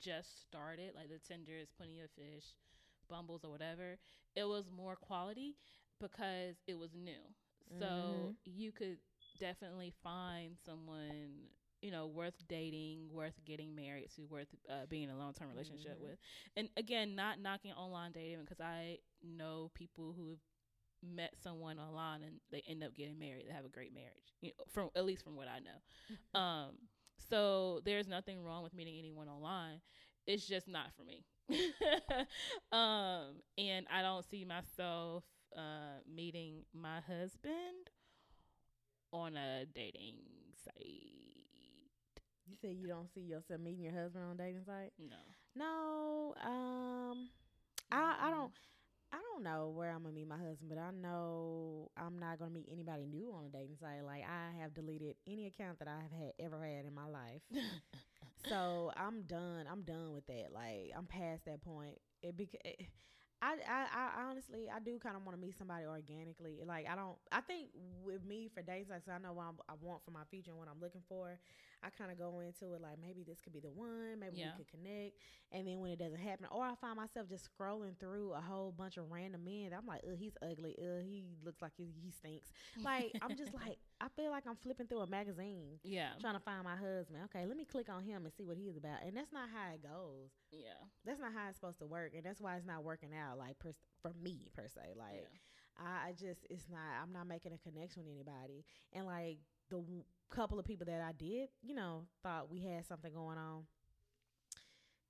[0.00, 2.44] just started, like the Tinders, Plenty of Fish,
[3.08, 3.98] Bumbles or whatever,
[4.36, 5.56] it was more quality
[6.00, 7.20] because it was new.
[7.78, 8.36] So Mhm.
[8.44, 8.98] you could
[9.38, 11.48] definitely find someone,
[11.82, 15.48] you know, worth dating, worth getting married to, worth uh, being in a long term
[15.48, 16.00] relationship Mhm.
[16.00, 16.16] with.
[16.56, 20.38] And again, not knocking online dating because I know people who have
[21.02, 23.46] met someone online and they end up getting married.
[23.48, 26.40] They have a great marriage, you know, from at least from what I know.
[26.40, 26.72] um,
[27.28, 29.80] so there's nothing wrong with meeting anyone online.
[30.26, 31.24] It's just not for me.
[32.72, 35.24] um, and I don't see myself
[35.56, 37.90] uh, meeting my husband
[39.12, 40.16] on a dating
[40.64, 41.10] site.
[42.46, 44.92] You say you don't see yourself meeting your husband on a dating site?
[44.98, 45.16] No.
[45.56, 47.28] No, um,
[47.90, 48.52] I I don't
[49.12, 52.52] I don't know where I'm gonna meet my husband, but I know I'm not gonna
[52.52, 54.04] meet anybody new on a dating site.
[54.04, 57.42] Like I have deleted any account that I have had ever had in my life,
[58.48, 59.66] so I'm done.
[59.70, 60.52] I'm done with that.
[60.52, 61.98] Like I'm past that point.
[62.22, 62.86] It bec- it,
[63.42, 63.86] I, I,
[64.20, 66.60] I honestly, I do kind of want to meet somebody organically.
[66.66, 67.70] Like I don't, I think
[68.04, 70.58] with me for dating sites, I know what I'm, I want for my future and
[70.58, 71.38] what I'm looking for.
[71.82, 74.52] I kind of go into it like maybe this could be the one, maybe Yeah.
[74.58, 75.16] we could connect.
[75.52, 78.70] And then when it doesn't happen, or I find myself just scrolling through a whole
[78.70, 79.70] bunch of random men.
[79.70, 80.76] that I'm like, ugh, he's ugly.
[80.78, 82.52] Ugh, he looks like he, he stinks.
[82.84, 86.10] Like I'm just like, I feel like I'm flipping through a magazine Yeah.
[86.20, 87.18] trying to find my husband.
[87.24, 89.02] Okay, let me click on him and see what he's about.
[89.04, 90.30] And that's not how it goes.
[90.52, 90.80] Yeah.
[91.04, 93.38] That's not how it's supposed to work, and that's why it's not working out.
[93.38, 95.84] Like per, for me per se, like yeah.
[95.86, 96.80] I, I just it's not.
[97.02, 98.64] I'm not making a connection with anybody.
[98.92, 99.38] And like
[99.70, 99.82] the
[100.30, 103.64] couple of people that I did, you know, thought we had something going on.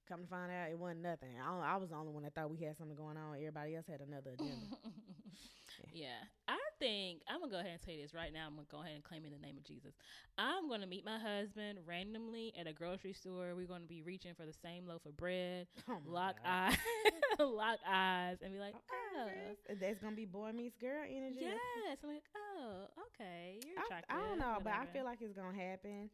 [0.09, 1.31] Come to find out, it wasn't nothing.
[1.39, 3.37] I, I was the only one that thought we had something going on.
[3.37, 4.67] Everybody else had another agenda.
[5.93, 6.19] yeah.
[6.49, 8.47] I think I'm gonna go ahead and say this right now.
[8.49, 9.93] I'm gonna go ahead and claim in the name of Jesus.
[10.39, 13.53] I'm gonna meet my husband randomly at a grocery store.
[13.55, 16.77] We're gonna be reaching for the same loaf of bread, Oh lock eyes,
[17.39, 21.41] lock eyes, and be like, Okay, oh, that's gonna be boy meets girl energy.
[21.47, 21.99] yes.
[22.03, 24.17] I'm like, oh, okay, you're I, attractive.
[24.17, 26.11] I don't know, but I feel like it's gonna happen.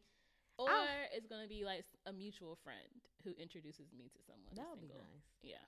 [0.59, 4.53] or I- it's gonna be like a mutual friend who introduces me to someone.
[4.55, 5.25] That would be nice.
[5.41, 5.63] Yeah.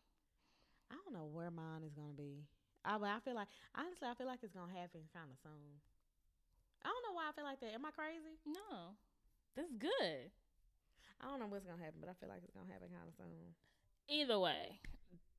[0.92, 2.44] I don't know where mine is gonna be.
[2.86, 5.80] I, but I feel like honestly, I feel like it's gonna happen kind of soon.
[6.84, 7.74] I don't know why I feel like that.
[7.76, 8.40] Am I crazy?
[8.48, 8.96] No,
[9.56, 10.32] that's good.
[11.22, 13.16] I don't know what's gonna happen, but I feel like it's gonna happen kind of
[13.16, 13.56] soon.
[14.08, 14.80] either way,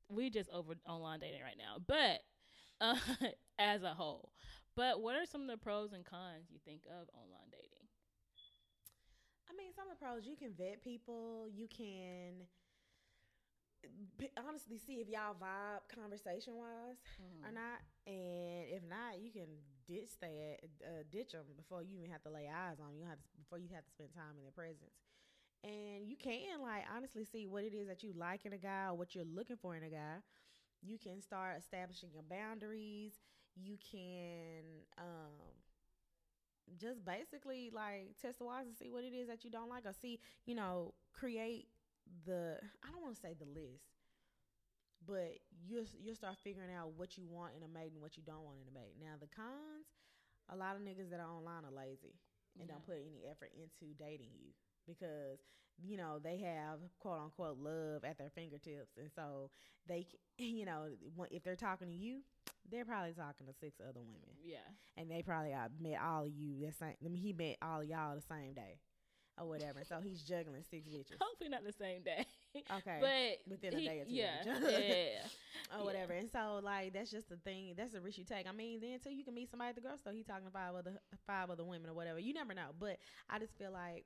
[0.09, 1.77] we just over online dating right now.
[1.85, 2.21] But
[2.81, 2.95] uh,
[3.59, 4.31] as a whole,
[4.75, 7.87] but what are some of the pros and cons you think of online dating?
[9.49, 11.47] I mean, some of the pros you can vet people.
[11.51, 12.47] You can
[14.37, 17.45] honestly see if y'all vibe conversation wise Mm-hmm.
[17.45, 19.47] or not, and if not, you can
[19.87, 22.91] ditch that, uh, ditch them before you even have to lay eyes on.
[22.91, 22.97] 'em.
[22.97, 24.95] You have to before you have to spend time in their presence,
[25.63, 28.87] and you can like honestly see what it is that you like in a guy
[28.87, 30.17] or what you're looking for in a guy.
[30.81, 33.13] You can start establishing your boundaries.
[33.55, 34.63] You can
[34.97, 35.55] um
[36.79, 39.85] just basically like test the waters and see what it is that you don't like
[39.85, 41.67] or see, you know, create
[42.25, 43.85] the I don't want to say the list,
[45.05, 48.23] but you'll you'll start figuring out what you want in a mate and what you
[48.23, 48.95] don't want in a mate.
[48.99, 49.87] Now the cons,
[50.49, 52.15] a lot of niggas that are online are lazy
[52.59, 54.51] and don't put any effort into dating you
[54.85, 55.39] because
[55.81, 59.49] you know they have quote unquote love at their fingertips and so
[59.87, 60.05] they
[60.37, 60.87] you know
[61.31, 62.19] if they're talking to you
[62.69, 64.57] they're probably talking to six other women Yeah.
[64.97, 66.93] and they probably uh, met all of you the same.
[67.03, 68.77] I mean, he met all of y'all the same day,
[69.41, 69.81] or whatever.
[69.83, 71.17] so he's juggling six bitches.
[71.19, 72.25] Hopefully not the same day.
[72.55, 74.11] Okay, But Within a day or two.
[74.13, 74.45] Yeah.
[74.45, 75.77] Yeah.
[75.79, 76.13] or whatever.
[76.13, 77.73] And so like that's just the thing.
[77.75, 78.47] That's the risk you take.
[78.47, 80.13] I mean, then too you can meet somebody at the grocery store.
[80.13, 80.93] He talking to five other
[81.25, 82.19] five other women or whatever.
[82.19, 82.71] You never know.
[82.79, 82.97] But
[83.29, 84.05] I just feel like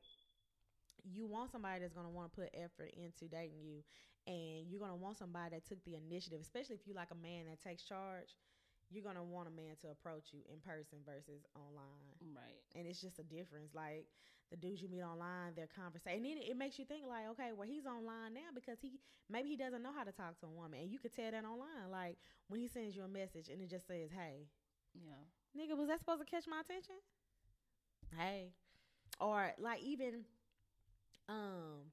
[1.03, 3.83] you want somebody that's gonna want to put effort into dating you,
[4.25, 6.39] and you're gonna want somebody that took the initiative.
[6.41, 8.33] Especially if you like a man that takes charge.
[8.91, 12.13] You're gonna want a man to approach you in person versus online.
[12.37, 12.61] Right.
[12.77, 13.73] and it's just a difference.
[13.73, 14.05] Like
[14.51, 17.51] the dudes you meet online, their conversation, and then it makes you think like, okay,
[17.55, 20.49] well he's online now because he maybe he doesn't know how to talk to a
[20.49, 21.89] woman, and you could tell that online.
[21.91, 24.47] Like when he sends you a message and it just says, "Hey,
[24.93, 25.25] Yeah.
[25.57, 26.95] nigga, was that supposed to catch my attention?"
[28.17, 28.53] Hey,
[29.19, 30.25] or like even,
[31.29, 31.91] um,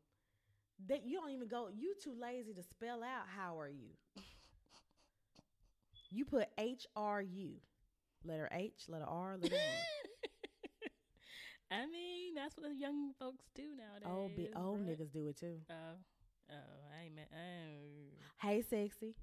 [0.88, 1.68] that you don't even go.
[1.72, 3.90] You too lazy to spell out how are you.
[6.10, 7.60] You put H R U,
[8.24, 9.86] letter H, letter R, letter U.
[11.72, 14.04] I mean, that's what the young folks do nowadays.
[14.12, 14.88] Old bi- old right?
[14.98, 15.56] niggas do it too.
[15.70, 15.96] Oh,
[16.50, 17.28] oh, I ain't met.
[17.32, 18.12] Oh.
[18.46, 19.14] Hey, sexy.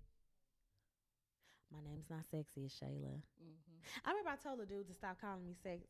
[1.70, 2.66] My name's not sexy.
[2.66, 3.22] It's Shayla.
[3.38, 5.86] hmm I remember I told the dude to stop calling me sexy.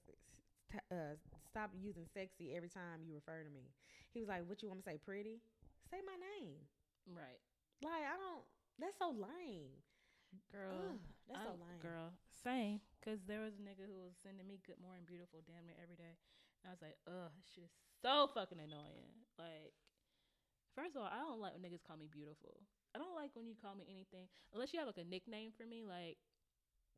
[0.92, 1.16] Uh,
[1.50, 3.72] stop using sexy every time you refer to me.
[4.14, 4.98] He was like, "What you want me to say?
[5.02, 5.42] Pretty?
[5.90, 6.62] Say my name."
[7.10, 7.42] Right,
[7.82, 8.46] Like I don't.
[8.78, 9.74] That's so lame.
[10.54, 10.94] girl.
[10.94, 11.82] Ugh, that's so I'm- lame.
[11.82, 12.14] Girl,
[12.46, 12.78] same.
[13.02, 15.98] Cause there was a nigga who was sending me "Good Morning Beautiful" damn near every
[15.98, 16.14] day,
[16.66, 19.16] I was like, ugh, this shit is so fucking annoying.
[19.40, 19.76] Like,
[20.76, 22.60] first of all, I don't like when niggas call me beautiful.
[22.96, 25.64] I don't like when you call me anything unless you have like a nickname for
[25.64, 26.18] me, like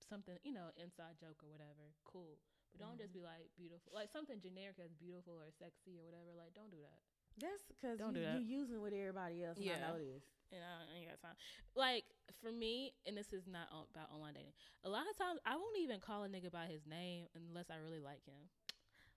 [0.08, 1.94] something you know, inside joke or whatever.
[2.08, 2.40] Cool,
[2.72, 3.28] but don't just mm-hmm.
[3.28, 6.32] be like beautiful, like something generic as beautiful or sexy or whatever.
[6.32, 7.00] Like, don't do that.
[7.40, 8.40] That's because you, do that.
[8.40, 9.56] you using it with everybody else.
[9.56, 9.80] And Yeah.
[9.80, 10.24] I know this.
[10.52, 11.38] and I ain't got time.
[11.76, 12.04] Like
[12.44, 14.56] for me, and this is not about online dating.
[14.84, 17.80] A lot of times, I won't even call a nigga by his name unless I
[17.80, 18.52] really like him.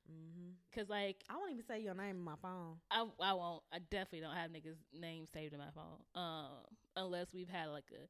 [0.06, 2.76] Hmm Cause like I won't even say your name in my phone.
[2.90, 3.62] I I won't.
[3.72, 6.00] I definitely don't have niggas' names saved in my phone.
[6.14, 6.64] Um,
[6.96, 8.06] unless we've had like a,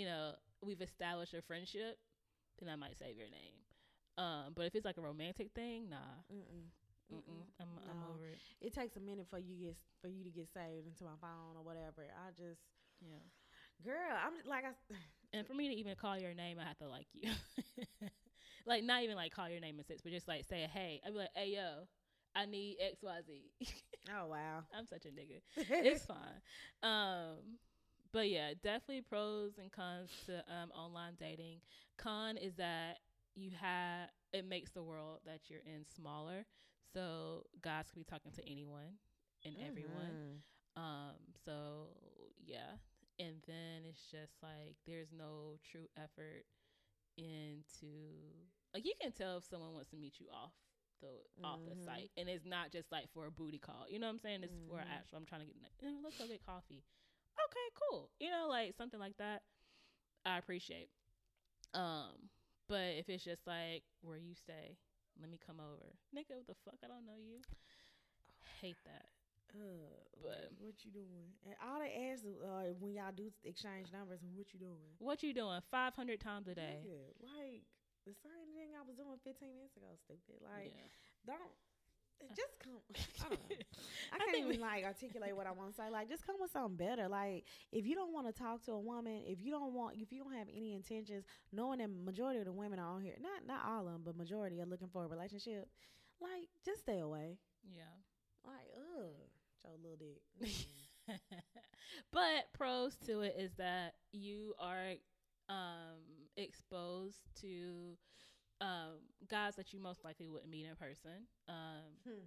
[0.00, 0.32] you know,
[0.62, 1.98] we've established a friendship,
[2.60, 3.56] then I might save your name.
[4.18, 5.96] Um, but if it's like a romantic thing, nah.
[6.32, 6.66] Mm-mm.
[7.12, 7.44] Mm-mm.
[7.60, 8.40] I'm I'm over it.
[8.60, 11.56] It takes a minute for you get for you to get saved into my phone
[11.56, 12.06] or whatever.
[12.08, 12.60] I just,
[13.00, 13.22] Yeah.
[13.84, 14.72] girl, I'm like I.
[15.32, 17.30] And for me to even call your name, I have to like you.
[18.66, 21.00] like not even like call your name in sex, but just like say hey.
[21.06, 21.86] I'd be like, hey yo,
[22.34, 23.42] I need X Y Z.
[24.12, 24.64] Oh wow.
[24.76, 25.40] I'm such a nigga.
[25.56, 26.40] it's fine.
[26.82, 27.36] Um,
[28.12, 31.60] but yeah, definitely pros and cons to um, online dating.
[31.98, 32.98] Con is that
[33.36, 36.44] you have it makes the world that you're in smaller,
[36.92, 38.98] so guys can be talking to anyone
[39.44, 40.16] and everyone.
[40.76, 40.80] Mhm.
[40.82, 41.88] Um, so
[42.44, 42.76] yeah,
[43.18, 46.44] and then it's just like there's no true effort
[47.16, 47.88] into
[48.74, 50.52] like you can tell if someone wants to meet you off
[51.00, 51.08] the
[51.44, 51.84] off the Mhm.
[51.84, 53.86] site, and it's not just like for a booty call.
[53.88, 54.42] You know what I'm saying?
[54.44, 54.90] It's for Mhm.
[54.90, 55.18] actual.
[55.18, 56.84] I'm trying to get you know, let's go get coffee.
[57.46, 58.10] Okay, cool.
[58.20, 59.42] You know, like something like that.
[60.24, 60.90] I appreciate.
[61.74, 62.30] Um,
[62.68, 64.78] But if it's just like where you stay,
[65.20, 66.36] let me come over, nigga.
[66.36, 66.78] What the fuck?
[66.82, 67.42] I don't know you.
[68.60, 69.06] Hate that.
[69.54, 69.88] Uh,
[70.22, 71.28] But- what you doing?
[71.44, 74.88] And all they ask uh, when y'all do exchange numbers, what you doing?
[74.98, 75.60] What you doing?
[75.70, 76.78] Five hundred times a day.
[76.80, 77.62] Nigga, like
[78.06, 79.86] the same thing I was doing 15 minutes ago.
[80.04, 80.40] Stupid.
[80.42, 80.88] Like yeah.
[81.26, 81.54] don't.
[82.36, 82.78] Just come.
[82.94, 83.34] I.
[84.12, 85.90] I I can't even we- like articulate what I want to say.
[85.90, 87.08] Like, just come with something better.
[87.08, 90.12] Like, if you don't want to talk to a woman, if you don't want, if
[90.12, 93.44] you don't have any intentions, knowing that majority of the women are on here, not
[93.44, 95.66] not all of them, but majority are looking for a relationship.
[96.20, 97.38] Like, just stay away.
[97.68, 97.90] Yeah.
[98.46, 99.14] Like, ugh,
[99.64, 100.50] your little dick.
[102.12, 104.94] But pros to it is that you are
[105.48, 107.96] um exposed to
[108.60, 112.26] um guys that you most likely wouldn't meet in person um Hmm.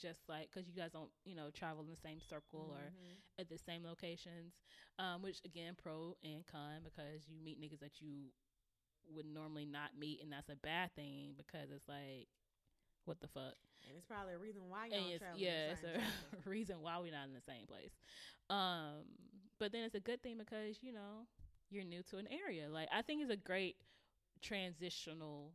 [0.00, 3.22] just like because you guys don't you know travel in the same circle or Mhm.
[3.38, 4.54] at the same locations
[4.98, 8.30] um which again pro and con because you meet niggas that you
[9.14, 12.28] would normally not meet and that's a bad thing because it's like
[13.04, 13.54] what the fuck
[13.88, 15.38] and it's probably a reason why and don't it's, travel.
[15.40, 17.90] yeah, it's a reason why we're not in the same place.
[18.48, 19.04] Um,
[19.58, 21.26] but then it's a good thing because you know
[21.70, 22.68] you're new to an area.
[22.70, 23.76] Like I think it's a great
[24.42, 25.52] transitional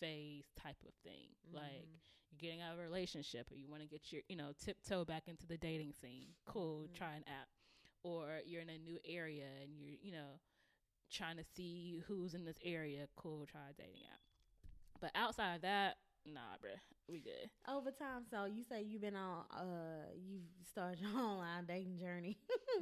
[0.00, 1.28] phase type of thing.
[1.52, 1.98] Like Mhm.
[2.30, 5.04] you're getting out of a relationship, or you want to get your you know tiptoe
[5.04, 6.34] back into the dating scene.
[6.44, 6.94] Cool, Mhm.
[6.94, 7.48] try an app.
[8.04, 10.40] Or you're in a new area and you're you know
[11.10, 13.08] trying to see who's in this area.
[13.16, 14.20] Cool, try a dating app.
[15.00, 17.50] But outside of that, nah, bruh, we good.
[17.68, 18.24] over time.
[18.30, 22.38] So you say you've been on, uh, you started your online dating journey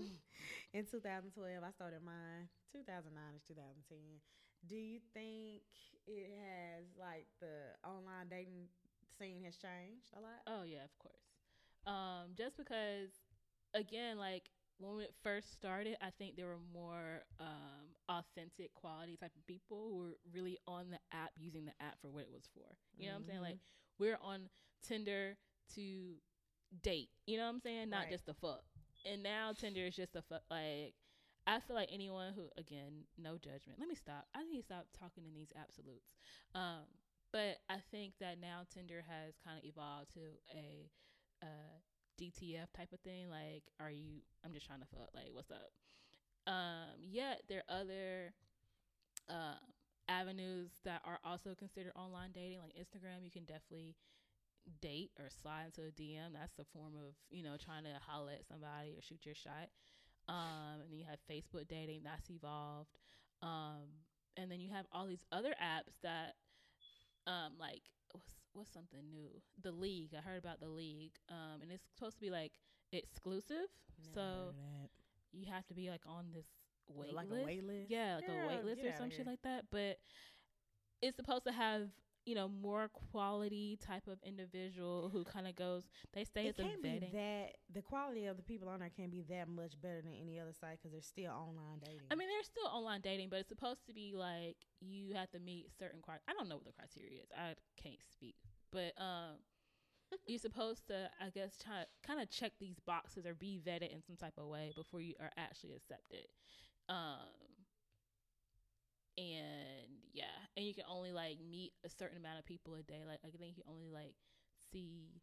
[0.74, 1.62] in 2012.
[1.64, 4.20] I started mine 2009 is 2010.
[4.66, 5.62] Do you think
[6.06, 8.68] it has like the online dating
[9.18, 10.44] scene has changed a lot?
[10.46, 11.32] Oh yeah, of course.
[11.86, 13.10] Um, just because,
[13.74, 14.50] again, like
[14.80, 19.88] when it first started, I think there were more um, authentic, quality type of people
[19.90, 22.66] who were really on the app, using the app for what it was for.
[22.98, 23.40] You know what I'm saying?
[23.42, 23.58] Like
[23.98, 24.48] we're on
[24.86, 25.36] Tinder
[25.74, 26.14] to
[26.82, 27.10] date.
[27.26, 27.90] You know what I'm saying?
[27.90, 28.10] Not Right.
[28.10, 28.62] just the fuck.
[29.04, 30.42] And now Tinder is just a fuck.
[30.50, 30.94] Like
[31.46, 33.78] I feel like anyone who, again, no judgment.
[33.78, 34.26] Let me stop.
[34.34, 36.12] I need to stop talking in these absolutes.
[36.54, 36.84] Um,
[37.32, 40.20] but I think that now Tinder has kind of evolved to
[40.54, 40.90] a
[41.42, 41.78] uh,
[42.20, 43.28] DTF type of thing.
[43.28, 44.22] Like, are you?
[44.44, 45.10] I'm just trying to fuck.
[45.14, 45.72] Like, what's up?
[46.46, 48.34] Um, yet there are other
[49.28, 49.60] uh,
[50.08, 53.24] avenues that are also considered online dating, like Instagram.
[53.24, 53.96] You can definitely
[54.80, 56.34] date or slide into a DM.
[56.34, 59.70] That's a form of you know trying to holler at somebody or shoot your shot.
[60.28, 62.02] Um, and then you have Facebook dating.
[62.04, 62.90] That's evolved.
[63.42, 64.04] Um,
[64.36, 66.34] and then you have all these other apps that
[67.26, 67.82] um like
[68.52, 69.30] what's something new?
[69.62, 70.14] The league.
[70.16, 72.52] I heard about the league um and it's supposed to be like
[72.92, 73.68] exclusive.
[74.14, 74.54] So
[75.32, 76.46] you have to be like on this
[76.88, 77.90] wait like list a wait list?
[77.90, 79.98] yeah like a wait list or some shit like that but
[81.00, 81.82] it's supposed to have
[82.26, 86.58] you know more quality type of individual who kind of goes they stay It it's
[86.58, 89.80] a can't be that the quality of the people on there can't be that much
[89.80, 92.06] better than any other site because they're still online dating.
[92.10, 95.38] I mean, they're still online dating, but it's supposed to be like you have to
[95.38, 96.24] meet certain criteria.
[96.28, 97.30] I don't know what the criteria is.
[97.36, 98.36] I can't speak,
[98.72, 99.40] but um,
[100.26, 104.02] you're supposed to, I guess, try kind of check these boxes or be vetted in
[104.02, 106.26] some type of way before you are actually accepted.
[106.88, 107.28] Um,
[109.18, 113.02] and yeah, and you can only like meet a certain amount of people a day.
[113.06, 114.14] Like I think you only like
[114.72, 115.20] see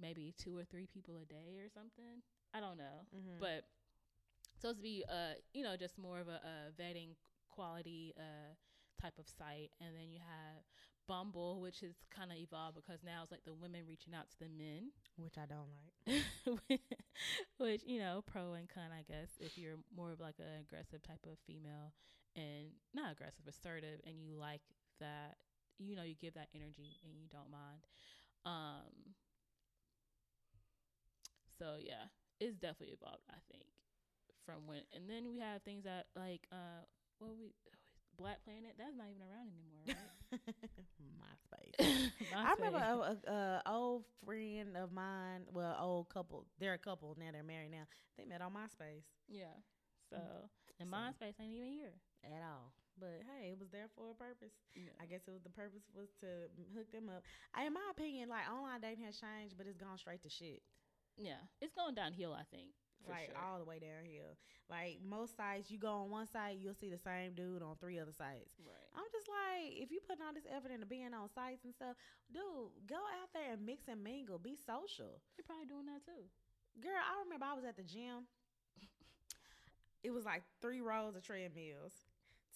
[0.00, 2.22] maybe two or three people a day or something.
[2.54, 3.38] I don't know Mhm.
[3.40, 3.64] but
[4.60, 7.14] supposed to be uh you know just more of a, a vetting
[7.50, 8.54] quality uh
[9.00, 10.62] type of site and then you have
[11.06, 14.38] bumble which has kind of evolved because now it's like the women reaching out to
[14.40, 15.68] the men which I don't
[16.06, 16.80] like.
[17.58, 21.02] which you know pro and con i guess if you're more of like an aggressive
[21.02, 21.92] type of female
[22.36, 24.62] and not aggressive assertive and you like
[25.00, 25.36] that
[25.78, 27.82] you know you give that energy and you don't mind
[28.46, 29.14] um
[31.58, 32.08] so yeah
[32.40, 33.64] it's definitely evolved i think
[34.44, 36.84] from when and then we have things that like uh
[37.18, 37.52] what we
[38.18, 40.40] black planet that's not even around anymore right
[41.20, 42.10] MySpace.
[42.34, 45.42] I remember a, a, a old friend of mine.
[45.52, 46.46] Well, old couple.
[46.58, 47.30] They're a couple now.
[47.32, 47.84] They're married now.
[48.18, 49.54] They met on MySpace yeah
[50.10, 50.18] so
[50.80, 52.72] and So- MySpace ain't even here at all.
[52.98, 54.56] But hey, it was there for a purpose.
[54.74, 54.88] yeah.
[54.98, 57.24] I guess it was the purpose was to hook them up.
[57.52, 60.62] I, in my opinion, like online dating has changed, but it's gone straight to shit.
[61.18, 62.32] Yeah, it's going downhill.
[62.32, 62.72] I think.
[63.04, 63.36] For like sure.
[63.36, 64.40] all the way downhill.
[64.72, 68.00] Like most sites, you go on one site, you'll see the same dude on three
[68.00, 68.56] other sites.
[68.64, 68.88] right.
[68.96, 71.94] I'm just like, if you putting all this effort into being on sites and stuff,
[72.32, 75.20] dude, go out there and mix and mingle, be social.
[75.36, 76.24] You're probably doing that too.
[76.80, 78.24] Girl, I remember I was at the gym.
[80.02, 81.92] It was like three rows of treadmills.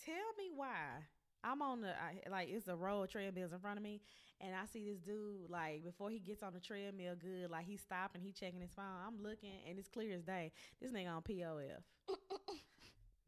[0.05, 1.05] Tell me why
[1.43, 4.01] I'm on the I, like it's a row of treadmills in front of me,
[4.41, 7.77] and I see this dude like before he gets on the treadmill, good like he
[7.77, 8.85] stopping, he checking his phone.
[9.07, 10.53] I'm looking, and it's clear as day.
[10.81, 11.83] This nigga on POF,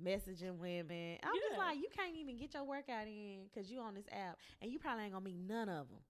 [0.04, 1.18] messaging women.
[1.22, 4.36] I'm just like, you can't even get your workout in because you on this app,
[4.60, 6.00] and you probably ain't gonna meet none of them.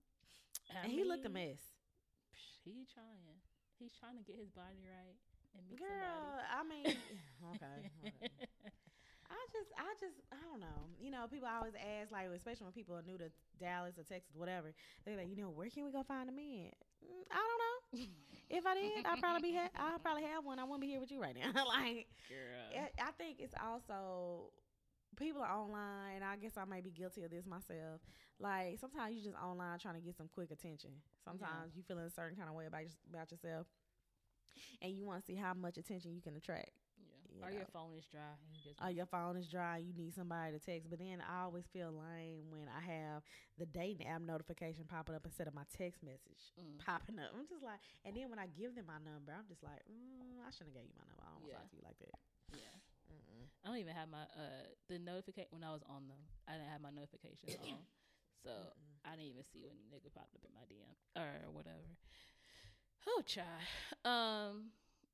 [0.70, 1.60] I and he looked a mess.
[2.64, 3.38] He trying.
[3.78, 5.18] He's trying to get his body right
[5.56, 6.86] and meet Girl, I mean,
[7.56, 7.88] okay.
[9.32, 10.92] I just, I just, I don't know.
[11.00, 14.36] You know, people always ask, like, especially when people are new to Dallas or Texas,
[14.36, 14.72] whatever.
[15.04, 16.68] They're like, you know, where can we go find a man?
[17.00, 18.06] Mm, I don't know.
[18.50, 20.58] If I did, I'd probably be, ha- I'd probably have one.
[20.58, 21.64] I wouldn't be here with you right now.
[21.64, 22.76] like, Girl.
[22.76, 24.52] I I think it's also
[25.16, 28.00] people are online, and I guess I may be guilty of this myself.
[28.38, 30.90] Like sometimes you just online trying to get some quick attention.
[31.24, 33.66] Sometimes you feeling a certain kind of way about about yourself,
[34.80, 36.70] and you want to see how much attention you can attract.
[36.98, 37.34] Yeah.
[37.34, 39.78] you Or your phone is dry and you just Oh, your phone is dry.
[39.78, 40.88] You need somebody to text.
[40.90, 43.22] But then I always feel lame when I have
[43.58, 46.78] the dating app notification popping up instead of my text message Mm.
[46.84, 47.30] popping up.
[47.34, 50.38] I'm just like, and then when I give them my number, I'm just like, mm,
[50.44, 51.22] I shouldn't have gave you my number.
[51.24, 51.58] I don't want to Yeah.
[51.62, 52.18] talk to you like that.
[52.54, 52.74] Yeah.
[53.10, 53.44] Mm-mm.
[53.64, 56.20] I don't even have my uh the notification when I was on them.
[56.48, 57.82] I didn't have my notifications on,
[58.44, 58.96] so Mm-mm.
[59.04, 61.84] I didn't even see when nigga popped up in my DM or whatever.
[63.06, 63.42] Oh, chai.
[64.04, 64.70] Um.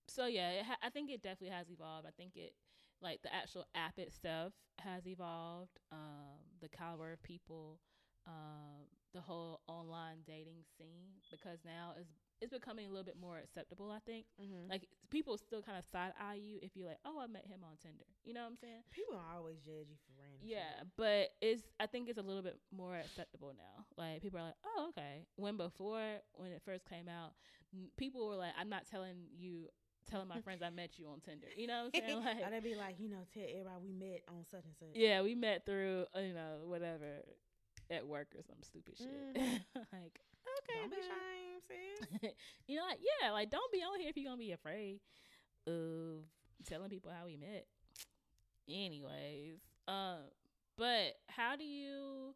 [0.09, 2.07] So yeah, ha- I think it definitely has evolved.
[2.07, 2.55] I think it,
[3.03, 5.79] like the actual app itself, has evolved.
[5.93, 7.79] Um, the caliber of people,
[8.27, 12.07] um, the whole online dating scene, because now is
[12.41, 13.91] it's becoming a little bit more acceptable.
[13.91, 14.27] I think.
[14.41, 14.71] Mm-hmm.
[14.71, 17.61] Like people still kind of side eye you if you're like, oh, I met him
[17.65, 18.05] on Tinder.
[18.25, 18.83] You know what I'm saying?
[18.91, 20.41] People are always judge you for random.
[20.43, 20.51] shit.
[20.51, 23.85] Yeah, but it's I think it's a little bit more acceptable now.
[23.97, 25.27] Like people are like, oh, okay.
[25.37, 26.03] When before,
[26.35, 27.33] when it first came out,
[27.75, 29.69] n- people were like, I'm not telling you,
[30.09, 31.49] telling my friends I met you on Tinder.
[31.57, 32.25] You know what I'm saying?
[32.43, 34.95] Like, they be like, you know, tell everybody we met on such and such.
[34.95, 37.25] yeah, we met through you know whatever
[37.91, 39.37] at work or some stupid shit.
[39.93, 40.21] like,
[40.69, 41.03] okay, Don't be boo.
[41.03, 42.31] ashamed, sis.
[42.67, 45.01] you know, like, yeah, like don't be on here if you're gonna be afraid
[45.67, 46.25] of
[46.67, 47.67] telling people how we met.
[48.69, 50.29] Anyways, um,
[50.77, 52.35] but how do you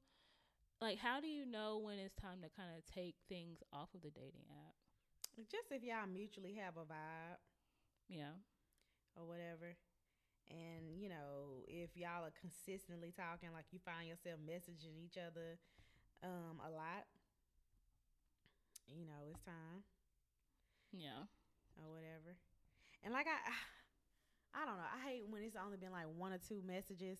[0.80, 0.98] like?
[0.98, 4.10] How do you know when it's time to kind of take things off of the
[4.10, 4.74] dating app?
[5.50, 7.40] Just if y'all mutually have a vibe
[8.12, 8.36] yeah,
[9.16, 9.72] or whatever.
[10.52, 15.56] And, you know, if y'all are consistently talking, like you find yourself messaging each other
[16.22, 17.08] um, a lot,
[18.88, 19.84] you know, it's time
[20.92, 21.24] yeah,
[21.76, 22.36] or whatever.
[23.04, 23.38] And like I,
[24.62, 24.84] I don't know.
[24.88, 27.18] I hate when it's only been like one or two messages.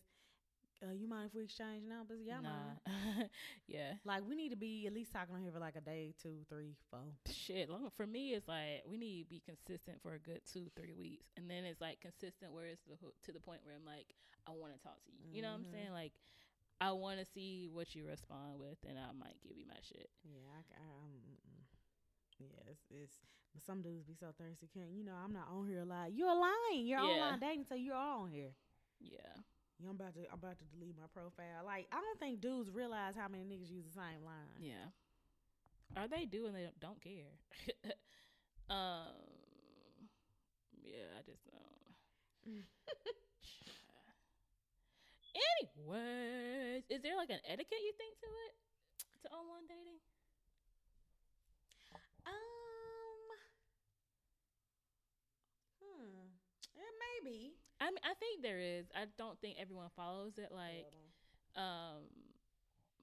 [0.83, 2.21] Uh, you mind if we exchange numbers?
[2.27, 2.75] Yeah, nah,
[3.69, 3.95] yeah.
[4.05, 6.45] Like we need to be at least talking on here for like a day, two,
[6.49, 7.01] three, four.
[7.31, 10.67] Shit, long for me, it's like we need to be consistent for a good two,
[10.77, 13.87] three weeks, and then it's like consistent where it's the, to the point where I'm
[13.87, 14.13] like,
[14.47, 15.23] I want to talk to you.
[15.31, 15.71] You know what I'm Mhm.
[15.71, 15.93] saying?
[15.93, 16.13] Like,
[16.83, 20.11] I want to see what you respond with, and I might give you my shit.
[20.25, 21.63] Yeah, I, mm-mm.
[22.39, 23.15] yeah, it's, it's
[23.55, 24.67] but some dudes be so thirsty.
[24.73, 25.15] Can't you know?
[25.15, 26.13] I'm not on here a lot.
[26.13, 26.87] You're lying.
[26.87, 27.07] You're Yeah.
[27.31, 28.51] online dating, so you're all on here.
[28.99, 29.19] Yeah,
[29.79, 31.63] Yeah, I'm about to, I'm about to delete my profile.
[31.65, 34.59] Like, I don't think dudes realize how many niggas use the same line.
[34.59, 34.91] yeah.
[35.95, 37.37] Are they do and they don't- don't care?
[38.71, 39.13] um,
[40.83, 42.65] yeah, I just don't.
[45.37, 48.53] Anyways, is there like an etiquette you think to it
[49.23, 50.01] to online dating?
[52.27, 52.33] Um,
[55.81, 56.29] hmm,
[56.75, 57.51] it may.
[57.81, 58.87] I mean, I think there is.
[58.95, 60.51] I don't think everyone follows it.
[60.53, 60.93] Like,
[61.57, 62.05] um,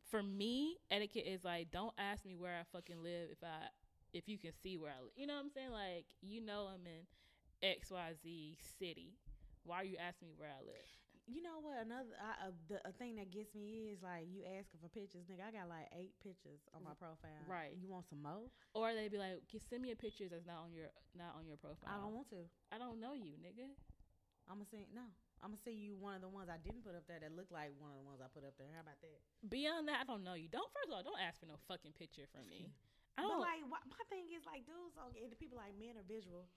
[0.09, 3.67] for me, etiquette is like, don't ask me where I fucking live if I
[4.13, 5.11] if you can see where I live.
[5.15, 5.71] You know what I'm saying?
[5.71, 7.05] Like, you know, I'm in
[7.67, 9.13] X Y Z city.
[9.63, 10.98] Why are you asking me where I live?
[11.29, 11.77] You know what?
[11.85, 15.29] Another I, uh, the a thing that gets me is like you asking for pictures,
[15.29, 15.45] nigga.
[15.45, 17.45] I got like eight pictures on my profile.
[17.45, 17.77] Right.
[17.77, 18.49] You want some more?
[18.73, 21.45] Or they'd be like, "Can send me a picture that's not on your not on
[21.45, 22.49] your profile." I don't want to.
[22.73, 23.69] I don't know you, nigga.
[24.49, 25.05] I'm gonna say no.
[25.45, 27.53] I'm gonna send you one of the ones I didn't put up there that looked
[27.53, 28.73] like one of the ones I put up there.
[28.73, 29.21] How about that?
[29.45, 30.49] Beyond that, I don't know you.
[30.49, 32.65] Don't first of all, don't ask for no fucking picture from me.
[33.19, 33.43] I don't.
[33.43, 36.47] like, why, my thing is like, dudes, get, the people like men are visual.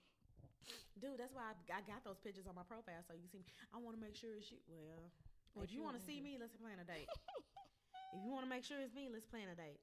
[0.99, 3.39] Dude, that's why I, I got those pictures on my profile so you can see
[3.43, 3.45] me.
[3.73, 4.59] I want to make sure it's you.
[4.67, 5.11] Well,
[5.53, 7.09] What if you you want to see me, let's plan a date.
[8.13, 9.79] if you want to make sure it's me, let's plan a date.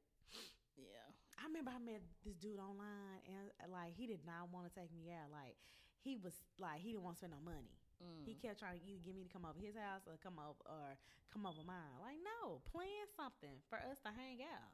[0.76, 1.10] yeah.
[1.40, 4.92] I remember I met this dude online and like he did not want to take
[4.92, 5.32] me out.
[5.32, 5.56] Like
[6.04, 7.72] he was like he didn't want to spend no money.
[8.02, 8.24] Mm.
[8.24, 10.60] He kept trying to either get me to come over his house or come over
[10.68, 10.96] or
[11.32, 11.96] come over mine.
[12.04, 14.72] Like no, plan something for us to hang out.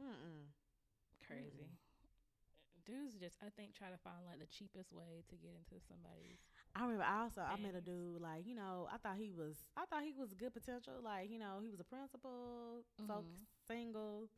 [0.00, 0.48] Mm-mm.
[1.26, 1.68] crazy.
[2.84, 6.38] Dudes just, I think, try to find like the cheapest way to get into somebody's.
[6.74, 9.56] I remember I also I met a dude like you know I thought he was
[9.76, 13.46] I thought he was good potential like you know he was a principal so Mhm.
[13.68, 14.28] single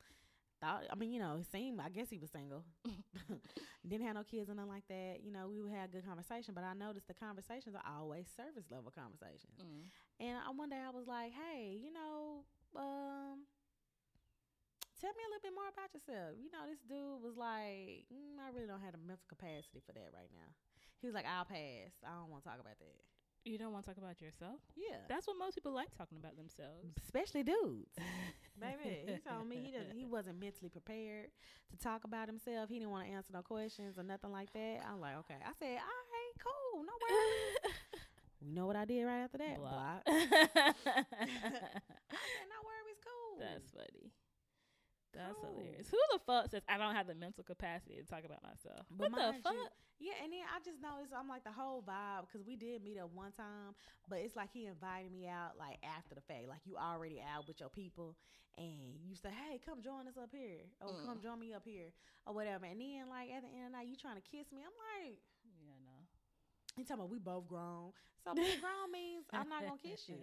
[0.61, 2.65] thought I mean you know he seemed I guess he was single
[3.87, 6.55] didn't have no kids or nothing like that you know we would have good conversation
[6.55, 9.91] but I noticed the conversations are always service level conversations Mm.
[10.21, 12.45] and I, one day I was like hey you know
[12.77, 13.47] um
[15.01, 18.39] tell me a little bit more about yourself you know this dude was like mm,
[18.41, 20.51] I really don't have the mental capacity for that right now
[21.01, 22.99] he was like I'll pass I don't want to talk about that
[23.45, 24.63] You don't want to talk about yourself?
[24.79, 26.89] yeah That's what most people like talking about themselves.
[27.05, 27.93] especially dudes.
[28.57, 31.29] Baby, he told me he doesn't, he wasn't mentally prepared
[31.71, 32.71] to talk about himself.
[32.71, 34.79] He didn't want to answer no questions or nothing like that.
[34.89, 35.37] I'm like, okay.
[35.43, 37.75] I said, all right, cool, no worries.
[38.41, 39.59] you know what I did right after that?
[39.59, 40.03] Block.
[40.07, 41.83] I said,
[42.49, 43.43] no worries, cool.
[43.43, 44.15] That's funny.
[45.25, 45.55] That's Cool.
[45.57, 45.89] hilarious.
[45.91, 48.87] Who the fuck says I don't have the mental capacity to talk about myself?
[48.91, 49.53] But what the fuck?
[49.55, 49.68] you-
[50.11, 52.99] yeah, and then I just noticed I'm like the whole vibe because we did meet
[52.99, 53.72] up one time,
[54.09, 57.47] but it's like he invited me out like after the fact, like you already out
[57.47, 58.16] with your people,
[58.59, 61.07] and you say, "Hey, come join us up here," or Mm.
[61.07, 61.93] "Come join me up here,"
[62.27, 62.66] or whatever.
[62.66, 64.61] And then like at the end of the night, you trying to kiss me?
[64.66, 64.75] I'm
[65.07, 65.22] like,
[65.62, 65.97] Yeah, no.
[66.77, 67.93] he talking about we both grown,
[68.25, 70.18] so being grown means I'm not gonna kiss you.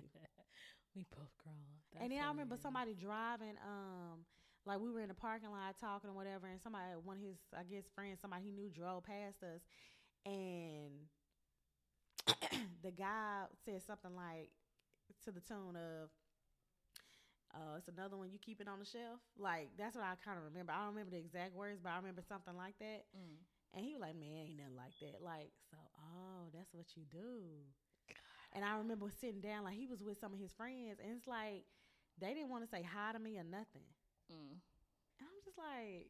[0.95, 1.56] we both grown.
[1.93, 4.26] That's and then I remember somebody driving, um,
[4.66, 7.38] like we were in the parking lot talking or whatever, and somebody, one of his,
[7.57, 9.62] I guess, friends, somebody he knew drove past us,
[10.26, 11.09] and
[12.84, 14.49] the guy said something like
[15.26, 16.09] to the tune of,
[17.53, 19.20] uh, it's another one you keep it on the shelf.
[19.38, 20.72] Like that's what I kind of remember.
[20.72, 23.09] I don't remember the exact words, but I remember something like that.
[23.18, 23.41] Mm.
[23.74, 27.03] And he was like, "Man, ain't nothing like that." Like, so, oh, that's what you
[27.09, 27.66] do.
[28.53, 31.28] And I remember sitting down, like he was with some of his friends, and it's
[31.28, 31.64] like
[32.20, 33.88] they didn't want to say hi to me or nothing.
[34.32, 34.58] Mm.
[35.20, 36.10] And I'm just like,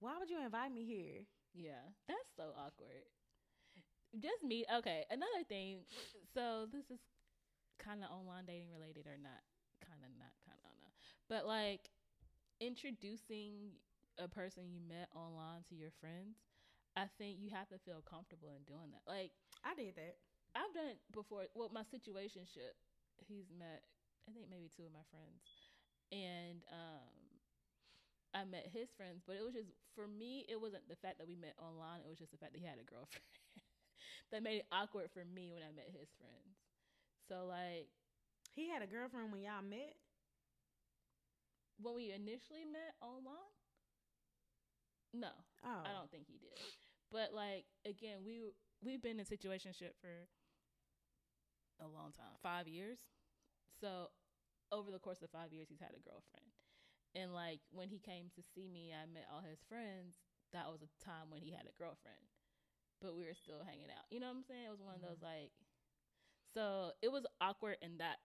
[0.00, 1.26] why would you invite me here?
[1.54, 3.06] Yeah, that's so awkward.
[4.20, 4.64] Just me.
[4.68, 5.88] Okay, another thing.
[6.34, 7.00] So this is
[7.80, 9.40] kind of online dating related or not?
[9.80, 10.36] Kind of not.
[10.44, 10.92] Kind of not.
[11.28, 11.88] But like
[12.60, 13.76] introducing
[14.18, 16.36] a person you met online to your friends,
[16.96, 19.04] I think you have to feel comfortable in doing that.
[19.08, 19.32] Like
[19.64, 20.20] I did that.
[20.52, 21.48] I've done it before.
[21.56, 22.76] Well, my situationship,
[23.16, 23.80] he's met,
[24.28, 25.40] I think maybe two of my friends,
[26.12, 27.40] and um,
[28.34, 29.22] I met his friends.
[29.26, 32.00] But it was just for me, it wasn't the fact that we met online.
[32.04, 33.24] It was just the fact that he had a girlfriend
[34.32, 36.56] that made it awkward for me when I met his friends.
[37.28, 37.88] So like
[38.54, 39.96] He had a girlfriend when y'all met.
[41.78, 43.52] when we initially met online,
[45.14, 45.30] no,
[45.64, 46.58] Oh, I don't think he did.
[47.10, 48.40] But like again, we
[48.82, 50.28] we've been in situationship for
[51.80, 52.98] a long time, five years.
[53.80, 54.08] So
[54.72, 56.48] over the course of five years, he's had a girlfriend.
[57.14, 60.16] And like when he came to see me, I met all his friends.
[60.56, 62.24] That was a time when he had a girlfriend,
[63.00, 64.04] but we were still hanging out.
[64.12, 64.68] You know what I'm saying?
[64.68, 65.52] It was one of those like.
[66.54, 68.20] So it was awkward in that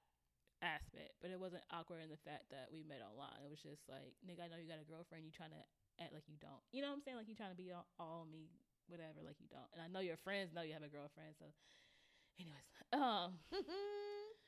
[0.62, 3.40] aspect, but it wasn't awkward in the fact that we met online.
[3.46, 5.24] It was just like, nigga, I know you got a girlfriend.
[5.26, 5.64] You trying to
[6.04, 6.64] act like you don't.
[6.72, 7.18] You know what I'm saying?
[7.18, 8.52] Like you trying to be all, all me,
[8.92, 9.24] whatever.
[9.24, 9.70] Like you don't.
[9.76, 11.38] And I know your friends know you have a girlfriend.
[11.40, 11.48] So,
[12.40, 13.40] anyways, um,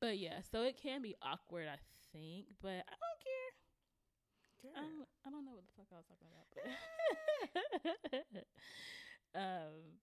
[0.00, 1.78] but yeah, so it can be awkward, I
[2.12, 3.50] think, but I don't care.
[4.76, 6.46] I don't, I don't know what the fuck I was talking about,
[8.34, 8.44] but
[9.40, 9.98] um,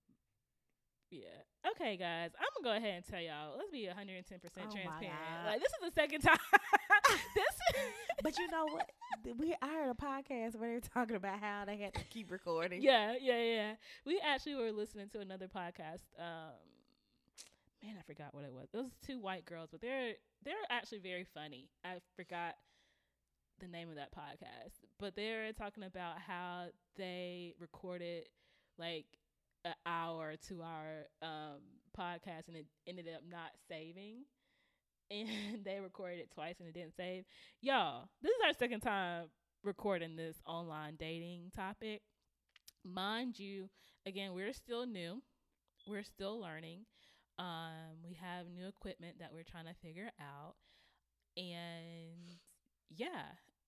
[1.11, 1.71] yeah.
[1.71, 3.57] Okay, guys, I'm gonna go ahead and tell y'all.
[3.57, 5.45] Let's be 110 percent Oh transparent.
[5.45, 6.37] Like this is the second time.
[7.35, 7.55] this.
[8.23, 8.89] but you know what?
[9.37, 12.31] We I heard a podcast where they were talking about how they had to keep
[12.31, 12.81] recording.
[12.81, 13.73] yeah, yeah, yeah.
[14.05, 16.03] We actually were listening to another podcast.
[16.19, 16.53] Um,
[17.86, 18.67] man, I forgot what it was.
[18.73, 20.13] It was two white girls, but they're
[20.43, 21.69] they're actually very funny.
[21.83, 22.55] I forgot
[23.59, 26.65] the name of that podcast, but they're talking about how
[26.97, 28.27] they recorded
[28.77, 29.05] like
[29.63, 31.61] an hour, two hour um
[31.97, 34.23] podcast, and it ended up not saving.
[35.11, 37.25] And they recorded it twice and it didn't save.
[37.61, 39.25] Y'all, this is our second time
[39.63, 42.01] recording this online dating topic.
[42.83, 43.69] Mind you,
[44.07, 45.21] again, we're still new.
[45.88, 46.86] We're still learning.
[47.38, 50.55] Um, we have new equipment that we're trying to figure out.
[51.38, 52.38] And
[52.95, 53.23] yeah,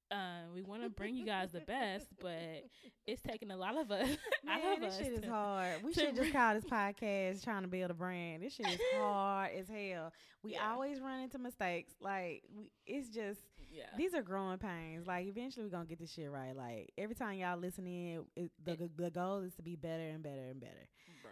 [0.09, 2.63] uh, we want to bring you guys the best, but
[3.07, 4.07] it's taking a lot of us.
[4.45, 5.83] Man, this us shit is to- hard.
[5.83, 8.41] We should just call this podcast trying to build a brand.
[8.43, 10.13] This shit is hard as hell.
[10.43, 10.71] We Yeah.
[10.71, 11.93] always run into mistakes.
[11.99, 13.87] Like we, it's just Yeah.
[13.97, 15.05] these are growing pains.
[15.07, 16.55] Like eventually we're gonna get this shit right.
[16.55, 20.23] Like every time y'all listen in, it, the the goal is to be better and
[20.23, 20.87] better and better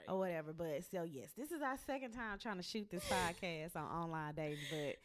[0.07, 0.13] right.
[0.13, 0.53] or whatever.
[0.53, 4.33] But so yes, this is our second time trying to shoot this podcast on online
[4.35, 4.57] dating.
[4.69, 4.95] But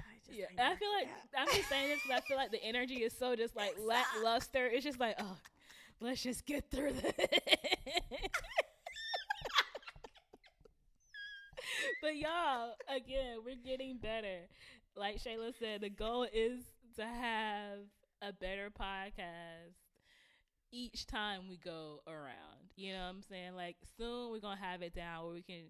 [0.00, 1.48] I just Yeah, I feel like out.
[1.48, 4.66] I'm just saying this because I feel like the energy is so just like lackluster.
[4.66, 5.36] It's just like, oh,
[6.00, 7.12] let's just get through this.
[12.02, 14.46] but y'all, again, we're getting better.
[14.96, 16.60] Like Shayla said, the goal is
[16.96, 17.78] to have
[18.20, 19.87] a better podcast
[20.70, 22.70] each time we go around.
[22.76, 23.54] You know what I'm saying?
[23.56, 25.64] Like soon we're gonna have it down where we can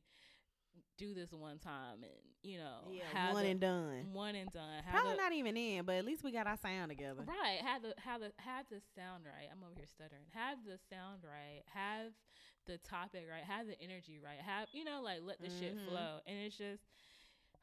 [0.96, 4.12] do this one time and you know Yeah, have one the- and done.
[4.12, 4.82] one and done.
[4.84, 7.22] Have Probably the- not even in, but at least we got our sound together.
[7.24, 7.58] Right.
[7.62, 9.48] Have the have the have the sound right.
[9.50, 10.26] I'm over here stuttering.
[10.34, 11.62] Have the sound right.
[11.72, 12.12] Have
[12.66, 13.44] the topic right.
[13.44, 14.40] Have the energy right.
[14.40, 15.88] Have you know like let the shit Mhm.
[15.88, 16.18] flow.
[16.26, 16.82] And it's just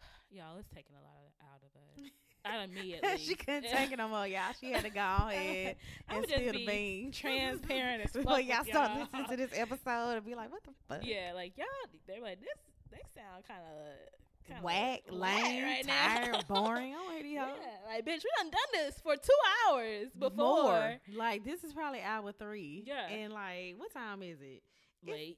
[0.30, 0.58] y'all.
[0.58, 2.12] It's taking a lot of out of us.
[2.46, 3.28] Out of me at least.
[3.28, 4.54] she couldn't take it no more, y'all.
[4.60, 5.76] She had to go ahead
[6.10, 7.18] and spill be the beans.
[7.20, 10.72] transparent as fuck with y'all start listening to this episode and be like, what the
[10.88, 11.00] fuck?
[11.04, 11.66] Yeah, like y'all.
[12.08, 12.60] They're like this.
[12.92, 16.42] They sound kind of Whack, lame, right tired, now.
[16.48, 16.94] boring.
[16.94, 17.48] I don't hear these yeah,
[17.88, 20.36] like bitch, we done done this for two hours before.
[20.36, 20.96] More.
[21.16, 22.84] Like, this is probably hour three.
[22.86, 23.08] Yeah.
[23.08, 24.62] And, like, what time is it?
[25.08, 25.38] Late.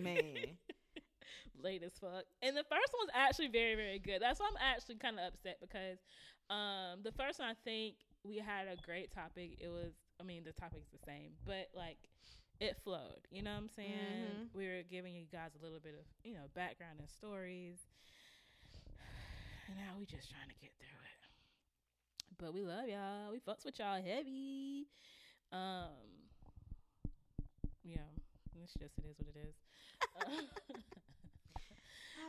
[0.00, 0.56] Man.
[1.62, 2.24] Late as fuck.
[2.42, 4.20] And the first one's actually very, very good.
[4.20, 5.98] That's why I'm actually kind of upset because
[6.50, 9.56] um the first one I think we had a great topic.
[9.60, 11.98] It was I mean the topic's the same, but like
[12.60, 13.26] it flowed.
[13.30, 14.46] You know what I'm saying?
[14.46, 14.48] Mhm.
[14.54, 17.78] We were giving you guys a little bit of, you know, background and stories.
[19.68, 21.28] And now we just trying to get through it.
[22.38, 23.30] But we love y'all.
[23.32, 24.86] We fucks with y'all heavy.
[25.52, 25.90] Um
[27.84, 27.98] yeah,
[28.62, 29.54] it's just it is what it is.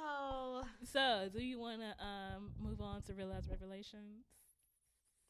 [0.04, 0.64] Oh.
[0.92, 4.26] So, do you want to um move on to realize revelations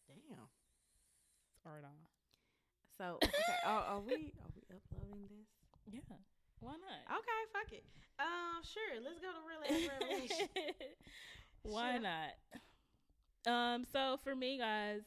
[0.07, 0.38] Damn.
[1.66, 2.09] or not?
[2.97, 3.32] So, okay.
[3.66, 5.47] are, are we are we uploading this?
[5.93, 6.16] Yeah,
[6.59, 7.18] why not?
[7.20, 7.84] Okay, fuck it.
[8.20, 9.01] Um, sure.
[9.03, 10.47] Let's go to real ass revelation.
[11.63, 12.01] why Sure.
[12.01, 12.34] not?
[13.47, 15.01] Um, so for me, guys,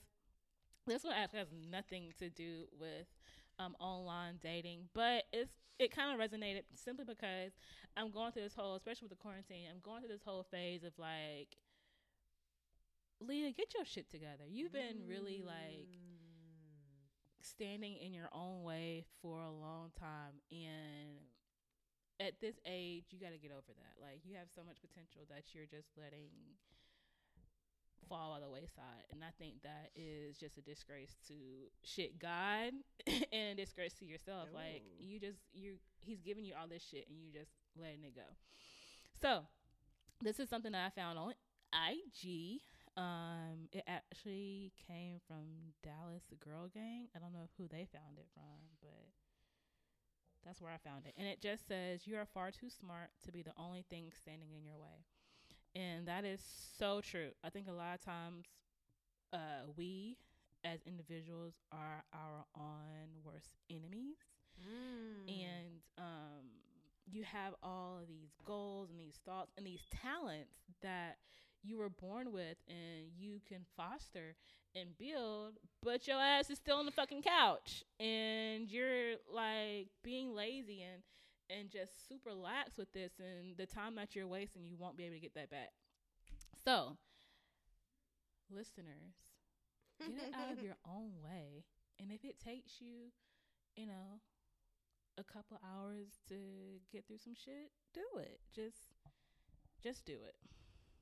[0.86, 3.06] this one actually has nothing to do with
[3.58, 7.52] um online dating, but it's it kind of resonated simply because
[7.96, 10.84] I'm going through this whole, especially with the quarantine, I'm going through this whole phase
[10.84, 11.56] of like.
[13.20, 14.44] Lea, get your shit together.
[14.48, 15.88] You've been really like
[17.40, 21.18] standing in your own way for a long time and
[22.20, 25.22] at this age you got to get over that like you have so much potential
[25.30, 26.28] that you're just letting
[28.08, 31.34] fall by the wayside and i think that is just a disgrace to
[31.84, 32.72] shit god
[33.32, 37.06] and a disgrace to yourself like you just you he's giving you all this shit
[37.08, 38.28] and you just letting it go
[39.20, 39.42] so
[40.22, 41.32] this is something that i found on
[41.92, 42.60] ig
[42.98, 47.06] um, it actually came from Dallas Girl Gang.
[47.14, 49.06] I don't know who they found it from, but
[50.44, 51.14] that's where I found it.
[51.16, 54.50] And it just says, You are far too smart to be the only thing standing
[54.50, 55.06] in your way.
[55.74, 56.40] And that is
[56.78, 57.30] so true.
[57.44, 58.46] I think a lot of times
[59.32, 60.16] uh, we
[60.64, 64.16] as individuals are our own worst enemies
[64.58, 65.28] Mm.
[65.28, 66.42] and um,
[67.08, 71.18] you have all of these goals and these thoughts and these talents that
[71.62, 74.34] you were born with and you can foster
[74.74, 80.34] and build, but your ass is still on the fucking couch and you're like being
[80.34, 81.02] lazy and
[81.50, 85.04] and just super lax with this and the time that you're wasting you won't be
[85.04, 85.72] able to get that back.
[86.64, 86.96] So,
[88.50, 89.14] listeners,
[89.98, 91.64] get it out of your own way.
[92.00, 93.10] And if it takes you,
[93.76, 94.20] you know,
[95.18, 96.38] a couple hours to
[96.92, 98.40] get through some shit, do it.
[98.54, 98.94] Just
[99.82, 100.36] just do it.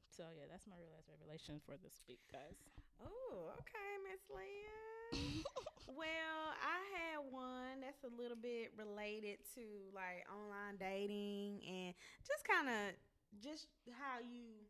[0.08, 2.56] So yeah, that's my real life revelation for this week, guys.
[3.00, 4.95] Oh, okay, Miss Lea.
[5.86, 11.94] well, I had one that's a little bit related to like online dating and
[12.26, 12.94] just kind of
[13.42, 14.66] just how you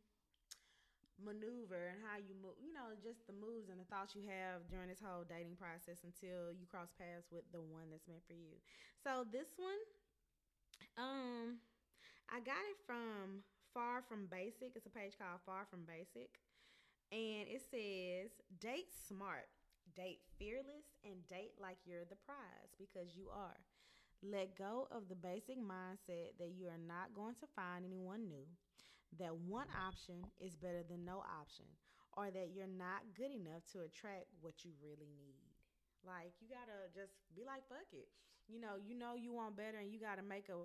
[1.23, 4.69] maneuver and how you move, you know, just the moves and the thoughts you have
[4.69, 8.37] during this whole dating process until you cross paths with the one that's meant for
[8.37, 8.61] you.
[9.01, 9.81] So this one,
[11.01, 11.61] um,
[12.29, 14.77] I got it from Far From Basic.
[14.77, 16.29] It's a page called Far From Basic.
[17.13, 19.47] And it says, date smart,
[19.97, 23.57] date fearless, and date like you're the prize because you are.
[24.23, 28.47] Let go of the basic mindset that you are not going to find anyone new,
[29.19, 31.67] that one option is better than no option,
[32.17, 35.53] or that you're not good enough to attract what you really need.
[36.05, 38.09] Like, you gotta just be like, fuck it.
[38.49, 40.65] You know, you know you want better, and you gotta make a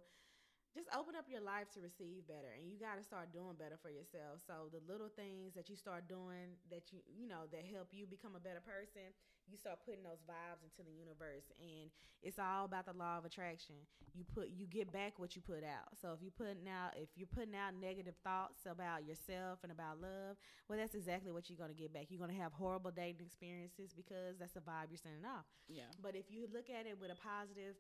[0.72, 3.76] just open up your life to receive better and you got to start doing better
[3.76, 4.40] for yourself.
[4.48, 8.08] So the little things that you start doing that you you know that help you
[8.08, 9.12] become a better person
[9.50, 11.92] you start putting those vibes into the universe and
[12.24, 13.76] it's all about the law of attraction.
[14.16, 15.92] You put you get back what you put out.
[16.00, 20.00] So if you putting out if you're putting out negative thoughts about yourself and about
[20.00, 22.08] love well that's exactly what you're going to get back.
[22.10, 25.44] You're going to have horrible dating experiences because that's the vibe you're sending off.
[25.68, 25.92] Yeah.
[26.00, 27.76] but if you look at it with a positive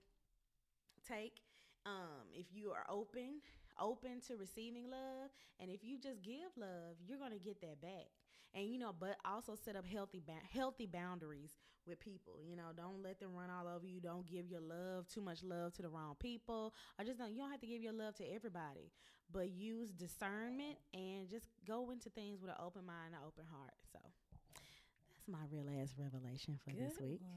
[1.07, 1.39] take,
[1.85, 3.41] um, if you are open,
[3.79, 5.29] open to receiving love.
[5.59, 8.09] And if you just give love, you're gonna get that back.
[8.53, 11.51] And you know, but also set up healthy ba- healthy boundaries
[11.87, 12.39] with people.
[12.43, 13.99] You know, don't let them run all over you.
[13.99, 16.73] Don't give your love too much love to the wrong people.
[16.99, 17.31] I just don't.
[17.31, 18.91] You don't have to give your love to everybody,
[19.31, 23.45] but use discernment and just go into things with an open mind and an open
[23.49, 23.73] heart.
[23.91, 27.21] So that's my real ass revelation for this week.
[27.21, 27.31] one.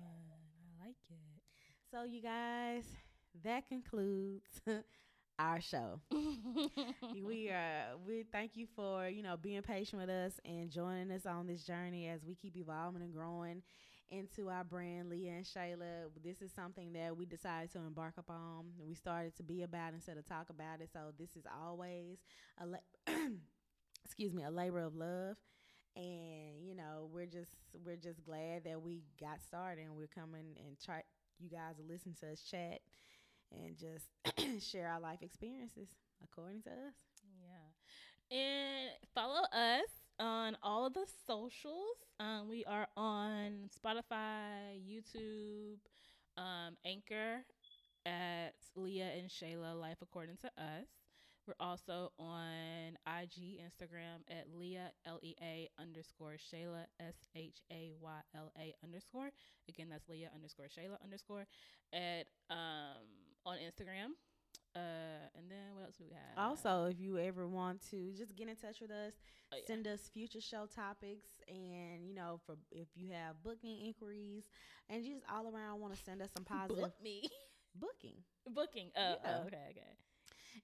[0.82, 1.42] I like it.
[1.90, 2.84] So you guys,
[3.43, 4.61] that concludes
[5.39, 6.01] our show.
[7.24, 11.26] we are we thank you for, you know, being patient with us and joining us
[11.26, 13.62] on this journey as we keep evolving and growing
[14.11, 16.09] into our brand, Lea and Shayla.
[16.22, 18.66] This is something that we decided to embark upon.
[18.78, 20.91] and We started to be about instead of talk about it.
[20.93, 22.18] So this is always
[22.61, 22.78] a la-
[24.05, 25.37] excuse me, a labor of love.
[25.97, 27.53] And you know, we're just
[27.85, 31.03] we're just glad that we got started and we're coming and try
[31.39, 32.80] you guys to listen to us chat
[33.64, 34.09] and just
[34.70, 35.88] share our life experiences
[36.22, 36.94] according to us.
[37.40, 38.36] Yeah.
[38.36, 42.05] And follow us on all of the socials.
[42.20, 45.78] Um, we are on Spotify, YouTube,
[46.36, 47.44] um, Anchor
[48.07, 50.86] at Lea and Shayla Life According to Us.
[51.46, 57.92] We're also on IG, Instagram at Lea, L E A underscore Shayla, S H A
[58.00, 59.30] Y L A underscore.
[59.68, 61.46] Again, that's Lea underscore Shayla underscore
[61.92, 63.05] at um,
[63.47, 64.12] on Instagram.
[64.76, 66.36] Uh, and then what else do we have?
[66.36, 69.12] Also, if you ever want to just get in touch with us,
[69.53, 69.62] Oh, yeah.
[69.68, 74.42] send us future show topics, and you know, for if you have booking inquiries,
[74.88, 77.22] and just all around want to send us some positive book me
[77.78, 78.16] booking.
[78.53, 78.90] booking.
[78.97, 79.36] Oh, Yeah.
[79.42, 79.97] oh, okay, okay.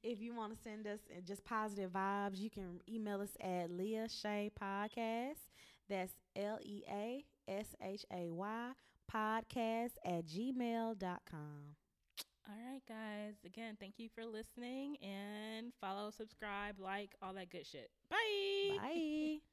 [0.02, 3.70] If you want to send us uh, just positive vibes, you can email us at
[3.70, 5.38] Lea Shay Podcast.
[5.88, 8.72] That's L E A S H A Y
[9.12, 11.76] podcast at gmail.com.
[12.50, 13.34] All right, guys.
[13.44, 17.90] Again, thank you for listening and follow, subscribe, like, all that good shit.
[18.10, 18.78] Bye.
[18.78, 19.38] Bye.